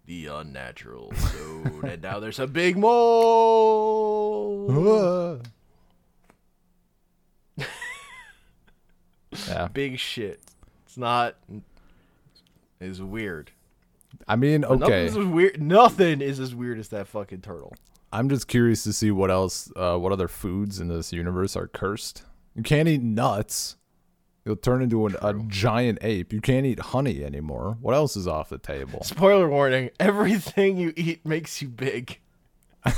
the 0.05 0.27
unnatural 0.27 1.11
zone, 1.15 1.81
and 1.83 2.01
now 2.01 2.19
there's 2.19 2.39
a 2.39 2.47
big 2.47 2.77
mole. 2.77 4.71
yeah. 9.47 9.67
Big 9.73 9.99
shit. 9.99 10.39
It's 10.85 10.97
not. 10.97 11.35
It's 12.79 12.99
weird. 12.99 13.51
I 14.27 14.35
mean, 14.35 14.63
okay. 14.65 14.79
Nothing's 14.79 15.17
as 15.17 15.25
weird. 15.25 15.61
Nothing 15.61 16.21
is 16.21 16.39
as 16.39 16.55
weird 16.55 16.79
as 16.79 16.87
that 16.89 17.07
fucking 17.07 17.41
turtle. 17.41 17.73
I'm 18.17 18.29
just 18.29 18.47
curious 18.47 18.83
to 18.85 18.93
see 18.93 19.11
what 19.11 19.29
else, 19.29 19.71
uh, 19.75 19.95
what 19.97 20.11
other 20.11 20.27
foods 20.27 20.79
in 20.79 20.87
this 20.87 21.13
universe 21.13 21.55
are 21.55 21.67
cursed. 21.67 22.23
You 22.55 22.63
can't 22.63 22.87
eat 22.87 23.03
nuts. 23.03 23.75
You'll 24.43 24.55
turn 24.55 24.81
into 24.81 25.05
an, 25.05 25.15
a 25.21 25.35
giant 25.47 25.99
ape. 26.01 26.33
You 26.33 26.41
can't 26.41 26.65
eat 26.65 26.79
honey 26.79 27.23
anymore. 27.23 27.77
What 27.79 27.93
else 27.93 28.15
is 28.15 28.27
off 28.27 28.49
the 28.49 28.57
table? 28.57 29.03
Spoiler 29.03 29.47
warning: 29.47 29.91
everything 29.99 30.77
you 30.77 30.93
eat 30.95 31.23
makes 31.27 31.61
you 31.61 31.67
big. 31.67 32.19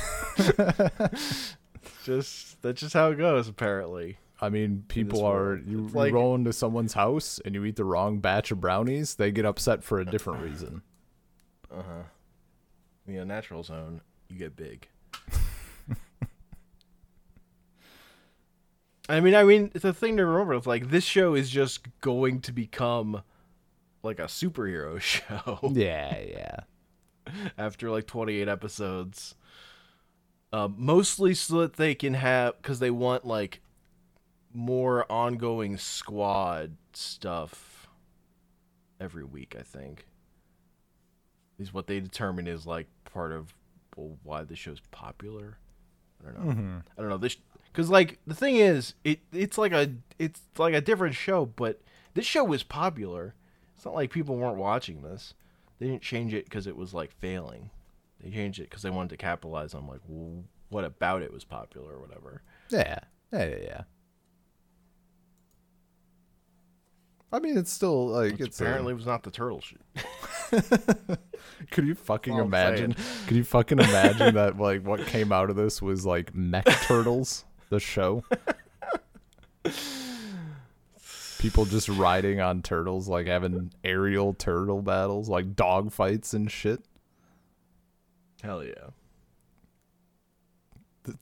just 2.05 2.61
that's 2.61 2.79
just 2.79 2.93
how 2.93 3.11
it 3.11 3.17
goes. 3.17 3.49
Apparently, 3.49 4.19
I 4.39 4.47
mean, 4.47 4.85
people 4.87 5.25
are 5.25 5.57
you, 5.65 5.79
you 5.79 5.87
like- 5.89 6.13
roll 6.13 6.33
into 6.35 6.53
someone's 6.53 6.93
house 6.93 7.41
and 7.43 7.53
you 7.55 7.65
eat 7.65 7.75
the 7.75 7.83
wrong 7.83 8.19
batch 8.19 8.51
of 8.51 8.61
brownies. 8.61 9.15
They 9.15 9.31
get 9.31 9.43
upset 9.45 9.83
for 9.83 9.99
a 9.99 10.05
different 10.05 10.43
reason. 10.43 10.81
uh 11.69 11.81
huh. 11.81 12.03
In 13.05 13.15
the 13.15 13.21
unnatural 13.21 13.63
zone, 13.63 13.99
you 14.29 14.37
get 14.37 14.55
big. 14.55 14.87
I 19.09 19.21
mean, 19.21 19.33
I 19.33 19.43
mean, 19.43 19.71
the 19.73 19.91
thing 19.91 20.17
to 20.17 20.25
remember 20.25 20.53
is 20.53 20.67
like 20.67 20.91
this 20.91 21.03
show 21.03 21.33
is 21.33 21.49
just 21.49 21.81
going 21.99 22.41
to 22.41 22.51
become 22.51 23.23
like 24.03 24.19
a 24.19 24.25
superhero 24.25 25.01
show. 25.01 25.59
yeah, 25.73 26.17
yeah. 26.19 26.59
after 27.57 27.89
like 27.89 28.05
28 28.05 28.47
episodes. 28.47 29.35
Uh, 30.53 30.67
mostly 30.75 31.33
so 31.33 31.61
that 31.61 31.73
they 31.73 31.93
can 31.95 32.13
have, 32.13 32.55
because 32.61 32.79
they 32.79 32.91
want 32.91 33.25
like 33.25 33.61
more 34.53 35.11
ongoing 35.11 35.77
squad 35.77 36.75
stuff 36.93 37.87
every 38.99 39.23
week, 39.23 39.55
I 39.57 39.63
think. 39.63 40.05
Is 41.57 41.73
what 41.73 41.87
they 41.87 41.99
determine 41.99 42.47
is 42.47 42.65
like 42.65 42.87
part 43.11 43.31
of 43.31 43.53
well, 43.95 44.17
why 44.23 44.43
the 44.43 44.55
show's 44.55 44.79
popular. 44.91 45.57
I 46.21 46.31
don't 46.31 46.45
know. 46.45 46.81
I 46.97 47.01
don't 47.01 47.09
know 47.09 47.17
this 47.17 47.37
because 47.71 47.89
like 47.89 48.19
the 48.27 48.35
thing 48.35 48.55
is, 48.57 48.93
it 49.03 49.19
it's 49.31 49.57
like 49.57 49.71
a 49.71 49.91
it's 50.17 50.41
like 50.57 50.73
a 50.73 50.81
different 50.81 51.15
show, 51.15 51.45
but 51.45 51.81
this 52.13 52.25
show 52.25 52.43
was 52.43 52.63
popular. 52.63 53.35
It's 53.75 53.85
not 53.85 53.95
like 53.95 54.11
people 54.11 54.35
weren't 54.35 54.57
watching 54.57 55.01
this. 55.01 55.33
They 55.79 55.87
didn't 55.87 56.01
change 56.01 56.33
it 56.33 56.45
because 56.45 56.67
it 56.67 56.75
was 56.75 56.93
like 56.93 57.11
failing. 57.19 57.69
They 58.21 58.29
changed 58.31 58.59
it 58.59 58.69
because 58.69 58.81
they 58.81 58.89
wanted 58.89 59.11
to 59.11 59.17
capitalize 59.17 59.73
on 59.73 59.87
like 59.87 60.01
well, 60.07 60.43
what 60.69 60.83
about 60.83 61.21
it 61.21 61.31
was 61.31 61.45
popular 61.45 61.93
or 61.93 61.99
whatever. 61.99 62.41
Yeah. 62.69 62.99
Yeah, 63.31 63.45
yeah, 63.45 63.55
yeah. 63.63 63.81
I 67.31 67.39
mean, 67.39 67.57
it's 67.57 67.71
still 67.71 68.07
like 68.07 68.33
Which 68.33 68.41
it's 68.41 68.59
a- 68.59 68.63
apparently 68.63 68.93
was 68.93 69.05
not 69.05 69.21
the 69.23 69.29
turtle 69.31 69.61
shit. 69.61 69.81
Could 71.71 71.85
you 71.85 71.93
fucking 71.93 72.35
imagine? 72.35 72.95
Could 73.27 73.37
you 73.37 73.43
fucking 73.43 73.77
imagine 73.79 74.33
that 74.33 74.57
like 74.57 74.83
what 74.83 75.05
came 75.05 75.31
out 75.31 75.49
of 75.51 75.55
this 75.55 75.79
was 75.81 76.05
like 76.05 76.33
Mech 76.33 76.65
Turtles, 76.65 77.45
the 77.69 77.79
show? 77.79 78.23
People 81.39 81.65
just 81.65 81.87
riding 81.87 82.41
on 82.41 82.61
turtles, 82.61 83.07
like 83.07 83.27
having 83.27 83.71
aerial 83.83 84.33
turtle 84.33 84.81
battles, 84.81 85.29
like 85.29 85.55
dog 85.55 85.91
fights 85.91 86.33
and 86.33 86.51
shit. 86.51 86.83
Hell 88.41 88.63
yeah. 88.63 88.89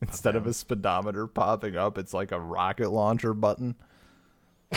Instead 0.00 0.36
of 0.36 0.46
a 0.46 0.52
speedometer 0.54 1.26
popping 1.26 1.76
up, 1.76 1.98
it's 1.98 2.14
like 2.14 2.30
a 2.32 2.40
rocket 2.40 2.90
launcher 2.90 3.34
button. 3.34 3.74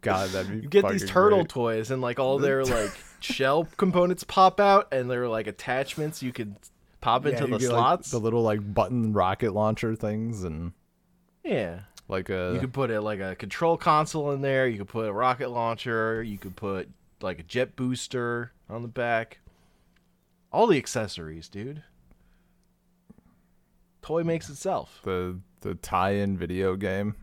God, 0.00 0.30
that'd 0.30 0.50
be 0.50 0.56
You 0.58 0.68
get 0.68 0.88
these 0.88 1.08
turtle 1.08 1.40
great. 1.40 1.48
toys, 1.48 1.90
and 1.92 2.02
like 2.02 2.18
all 2.18 2.38
their 2.40 2.64
like 2.64 2.90
shell 3.20 3.68
components 3.76 4.24
pop 4.24 4.58
out, 4.58 4.92
and 4.92 5.08
they're 5.10 5.28
like 5.28 5.46
attachments 5.46 6.22
you 6.22 6.32
could 6.32 6.56
pop 7.02 7.24
Yeah, 7.26 7.32
into 7.32 7.46
the 7.48 7.58
get, 7.58 7.68
like, 7.68 7.70
slots. 7.70 8.10
the 8.10 8.18
little 8.18 8.42
like 8.42 8.72
button 8.72 9.12
rocket 9.12 9.52
launcher 9.52 9.94
things, 9.94 10.42
and 10.42 10.72
yeah. 11.44 11.80
like 12.08 12.30
a 12.30 12.52
You 12.54 12.60
could 12.60 12.72
put 12.72 12.90
it 12.90 13.02
like 13.02 13.20
a 13.20 13.34
control 13.36 13.76
console 13.76 14.30
in 14.30 14.40
there. 14.40 14.66
You 14.66 14.78
could 14.78 14.88
put 14.88 15.06
a 15.06 15.12
rocket 15.12 15.50
launcher. 15.50 16.22
You 16.22 16.38
could 16.38 16.56
put 16.56 16.88
like 17.20 17.38
a 17.38 17.42
jet 17.42 17.76
booster 17.76 18.52
on 18.70 18.80
the 18.80 18.88
back. 18.88 19.40
All 20.50 20.66
the 20.66 20.78
accessories, 20.78 21.48
dude. 21.48 21.82
Toy 24.00 24.24
makes 24.24 24.48
itself. 24.48 25.00
the 25.04 25.38
the 25.60 25.74
tie-in 25.76 26.36
video 26.36 26.74
game. 26.76 27.14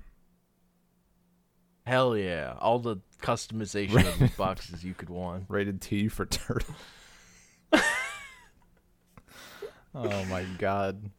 Hell 1.85 2.15
yeah! 2.15 2.53
All 2.59 2.79
the 2.79 2.97
customization 3.21 4.07
of 4.07 4.19
these 4.19 4.35
boxes 4.35 4.83
you 4.83 4.93
could 4.93 5.09
want. 5.09 5.45
Rated 5.49 5.81
T 5.81 6.07
for 6.07 6.25
turtle. 6.25 6.75
Oh 9.95 10.25
my 10.25 10.43
god. 10.57 11.09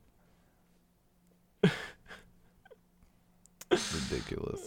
Ridiculous. 3.70 4.60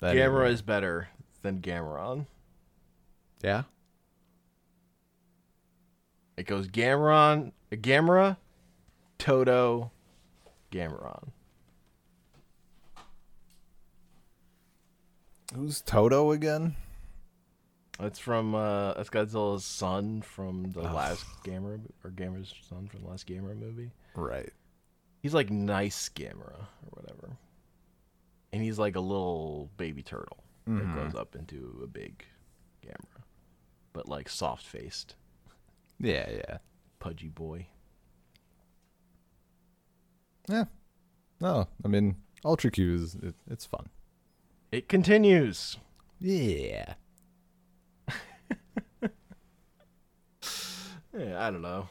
Gamera 0.00 0.20
Anyway. 0.40 0.52
is 0.52 0.62
better 0.62 1.08
than 1.42 1.60
Gameron. 1.60 2.26
Yeah. 3.42 3.62
It 6.36 6.46
goes 6.46 6.66
Gameron, 6.68 7.52
Gamera, 7.70 8.36
Toto, 9.18 9.90
Gameron. 10.72 11.28
Who's 15.54 15.80
Toto 15.82 16.32
again? 16.32 16.76
That's 18.02 18.18
from 18.18 18.56
uh 18.56 18.94
that's 18.94 19.10
Godzilla's 19.10 19.64
son 19.64 20.22
from 20.22 20.72
the 20.72 20.82
last 20.82 21.24
Gamera 21.44 21.80
or 22.02 22.10
Gamera's 22.10 22.52
son 22.68 22.88
from 22.88 23.02
the 23.02 23.08
last 23.08 23.28
Gamera 23.28 23.56
movie. 23.56 23.92
Right. 24.16 24.50
He's 25.20 25.32
like 25.34 25.50
nice 25.50 26.08
Gamera 26.08 26.62
or 26.62 26.90
whatever. 26.90 27.36
And 28.52 28.60
he's 28.60 28.76
like 28.76 28.96
a 28.96 29.00
little 29.00 29.70
baby 29.76 30.02
turtle 30.02 30.42
that 30.66 30.92
grows 30.92 31.14
up 31.14 31.36
into 31.36 31.80
a 31.82 31.86
big 31.86 32.24
Gamera. 32.84 33.22
But 33.92 34.08
like 34.08 34.28
soft 34.28 34.66
faced, 34.66 35.14
Yeah, 36.00 36.28
yeah. 36.28 36.58
pudgy 36.98 37.28
boy. 37.28 37.68
Yeah. 40.48 40.64
No, 41.40 41.68
I 41.84 41.88
mean, 41.88 42.16
Ultra 42.44 42.70
Q 42.72 42.94
is 42.94 43.14
it, 43.14 43.34
it's 43.48 43.64
fun. 43.64 43.88
It 44.72 44.88
continues. 44.88 45.76
Yeah. 46.20 46.94
Yeah, 51.16 51.46
I 51.46 51.50
don't 51.50 51.62
know. 51.62 51.88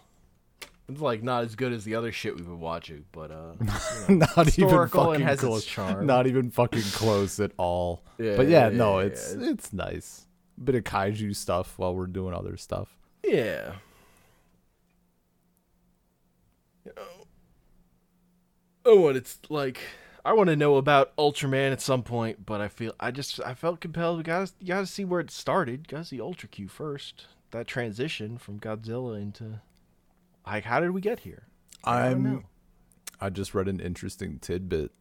It's 0.90 1.00
like 1.00 1.24
not 1.24 1.44
as 1.44 1.56
good 1.56 1.72
as 1.72 1.86
the 1.86 1.96
other 1.96 2.12
shit 2.12 2.36
we've 2.36 2.46
been 2.46 2.60
watching, 2.60 3.06
but 3.12 3.32
uh 3.32 3.54
you 4.10 4.16
know, 4.16 4.28
not 4.36 4.60
even 4.60 4.88
fucking 4.88 5.16
and 5.16 5.24
has 5.24 5.40
close. 5.40 5.64
its 5.64 5.72
charm. 5.72 6.06
Not 6.06 6.28
even 6.28 6.52
fucking 6.52 6.82
close 6.94 7.40
at 7.40 7.52
all. 7.58 8.04
Yeah, 8.18 8.36
but 8.36 8.48
yeah, 8.48 8.70
yeah, 8.70 8.78
no, 8.78 9.00
yeah, 9.00 9.06
it's 9.06 9.36
yeah. 9.40 9.50
it's 9.52 9.74
nice. 9.74 10.28
Bit 10.62 10.76
of 10.76 10.84
kaiju 10.84 11.36
stuff 11.36 11.78
while 11.78 11.96
we're 11.96 12.08
doing 12.08 12.34
other 12.34 12.58
stuff. 12.58 12.98
Yeah. 13.24 13.74
Oh, 18.84 19.02
what 19.02 19.16
it's 19.16 19.40
like. 19.50 19.80
I 20.24 20.34
want 20.34 20.50
to 20.50 20.56
know 20.56 20.76
about 20.76 21.16
Ultraman 21.16 21.72
at 21.72 21.82
some 21.82 22.04
point, 22.04 22.46
but 22.46 22.62
I 22.62 22.68
feel 22.68 22.94
I 23.00 23.10
just 23.12 23.40
I 23.42 23.54
felt 23.54 23.80
compelled. 23.80 24.18
We 24.18 24.24
gotta 24.24 24.52
you 24.60 24.68
gotta 24.68 24.86
see 24.86 25.06
where 25.06 25.20
it 25.20 25.32
started. 25.32 25.88
gotta 25.88 26.06
see 26.06 26.22
Ultra 26.22 26.50
Q 26.50 26.68
first. 26.68 27.26
That 27.52 27.68
transition 27.68 28.38
from 28.38 28.60
Godzilla 28.60 29.22
into 29.22 29.62
like 30.46 30.64
how 30.64 30.80
did 30.80 30.92
we 30.92 31.02
get 31.02 31.20
here? 31.20 31.48
I. 31.84 32.08
I'm 32.08 32.46
I 33.20 33.30
just 33.30 33.54
read 33.54 33.68
an 33.68 33.80
interesting 33.80 34.40
tidbit 34.40 34.92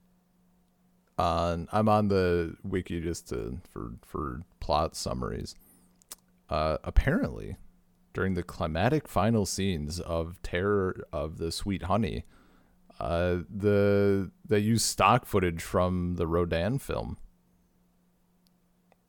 on 1.18 1.68
I'm 1.72 1.88
on 1.88 2.08
the 2.08 2.56
wiki 2.62 3.00
just 3.00 3.28
to 3.30 3.58
for 3.72 3.92
for 4.02 4.42
plot 4.60 4.94
summaries. 4.94 5.54
Uh 6.48 6.78
apparently 6.84 7.56
during 8.12 8.34
the 8.34 8.42
climatic 8.42 9.06
final 9.06 9.46
scenes 9.46 10.00
of 10.00 10.42
Terror 10.42 11.04
of 11.12 11.38
the 11.38 11.52
Sweet 11.52 11.84
Honey, 11.84 12.24
uh 12.98 13.38
the 13.48 14.30
they 14.46 14.58
use 14.58 14.84
stock 14.84 15.24
footage 15.24 15.62
from 15.62 16.16
the 16.16 16.26
Rodan 16.26 16.78
film. 16.78 17.16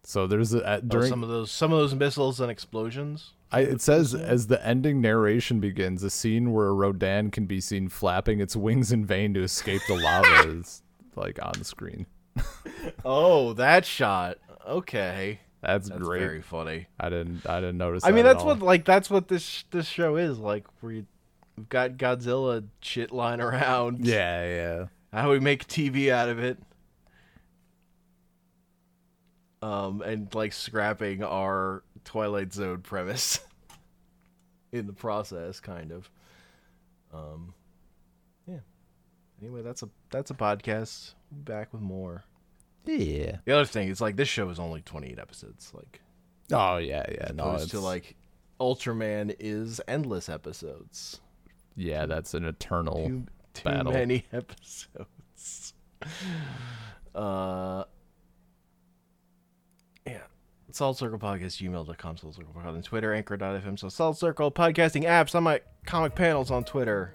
So 0.04 0.28
there's 0.28 0.54
a 0.54 0.68
at, 0.68 0.84
Oh, 0.92 1.02
some 1.06 1.24
of 1.24 1.30
those 1.30 1.52
some 1.52 1.72
of 1.72 1.80
those 1.80 1.94
missiles 1.96 2.40
and 2.40 2.50
explosions. 2.52 3.32
I, 3.52 3.62
it 3.62 3.82
says 3.82 4.16
as 4.16 4.48
the 4.48 4.66
ending 4.66 5.02
narration 5.02 5.60
begins, 5.60 6.04
a 6.04 6.10
scene 6.10 6.54
where 6.54 6.74
Rodan 6.74 7.32
can 7.32 7.46
be 7.46 7.60
seen 7.60 7.90
flapping 7.90 8.40
its 8.40 8.56
wings 8.56 8.92
in 8.94 9.06
vain 9.06 9.34
to 9.34 9.42
escape 9.44 9.82
the 9.88 9.96
lava 9.96 10.50
is 10.60 10.82
like 11.16 11.38
on 11.42 11.64
screen. 11.64 12.06
Oh, 13.06 13.54
that 13.54 13.86
shot. 13.86 14.38
Okay, 14.68 15.40
That's, 15.62 15.90
that's 15.90 16.02
great. 16.02 16.20
very 16.20 16.42
funny. 16.42 16.88
I 17.00 17.10
didn't 17.10 17.48
I 17.48 17.60
didn't 17.60 17.78
notice. 17.78 18.04
I 18.06 18.12
mean, 18.12 18.24
that 18.24 18.32
at 18.32 18.34
that's 18.38 18.46
what 18.46 18.60
like 18.60 18.86
that's 18.86 19.10
what 19.10 19.28
this 19.28 19.66
this 19.72 19.88
show 19.88 20.16
is 20.16 20.40
like. 20.40 20.66
You, 20.84 21.06
we've 21.58 21.70
got 21.70 21.92
Godzilla 21.92 22.64
shit 22.82 23.12
lying 23.12 23.42
around. 23.42 24.06
Yeah, 24.06 24.46
yeah. 24.46 24.86
How 25.14 25.32
we 25.32 25.40
make 25.40 25.68
TV 25.68 26.10
out 26.12 26.30
of 26.30 26.40
it. 26.40 26.58
Um, 29.62 30.02
and 30.02 30.34
like 30.34 30.54
scrapping 30.54 31.24
our 31.24 31.84
Twilight 32.04 32.52
Zone 32.54 32.80
premise 32.82 33.40
in 34.72 34.88
the 34.88 34.94
process, 34.94 35.60
kind 35.60 35.92
of. 35.92 36.10
Um, 37.14 37.54
yeah. 38.48 38.60
Anyway, 39.42 39.62
that's 39.62 39.84
a 39.84 39.90
that's 40.10 40.32
a 40.32 40.34
podcast. 40.34 41.14
Back 41.32 41.74
with 41.74 41.82
more. 41.82 42.24
Yeah. 42.86 43.38
The 43.46 43.52
other 43.54 43.66
thing 43.66 43.90
is 43.90 44.02
like 44.02 44.16
this 44.16 44.28
show 44.28 44.50
is 44.50 44.60
only 44.60 44.82
twenty 44.82 45.10
eight 45.10 45.20
episodes. 45.20 45.72
Like 45.74 46.02
Oh 46.52 46.78
yeah, 46.78 47.06
yeah. 47.10 47.32
No, 47.34 47.44
opposed 47.44 47.64
it's, 47.64 47.72
to 47.74 47.80
like 47.80 48.16
Ultraman 48.60 49.36
is 49.40 49.80
endless 49.88 50.30
episodes. 50.30 51.22
yeah, 51.76 52.06
that's 52.06 52.34
an 52.34 52.46
eternal. 52.46 53.08
Too, 53.08 53.26
too 53.54 53.64
battle. 53.64 53.94
many 53.94 54.26
episodes. 54.34 55.74
Uh. 57.14 57.84
Salt 60.76 60.98
Circle 60.98 61.20
Podcast, 61.20 61.62
gmail.com, 61.62 62.18
Salt 62.18 62.36
Circle 62.36 62.54
Podcast 62.54 62.68
on 62.68 62.82
Twitter, 62.82 63.14
anchor.fm, 63.14 63.80
so 63.80 63.90
Salt 63.90 64.18
Circle 64.18 64.52
Podcasting 64.52 65.04
apps. 65.04 65.36
I'm 65.36 65.48
at 65.48 65.64
Comic 65.86 66.16
Panels 66.16 66.52
on 66.52 66.64
Twitter. 66.64 67.12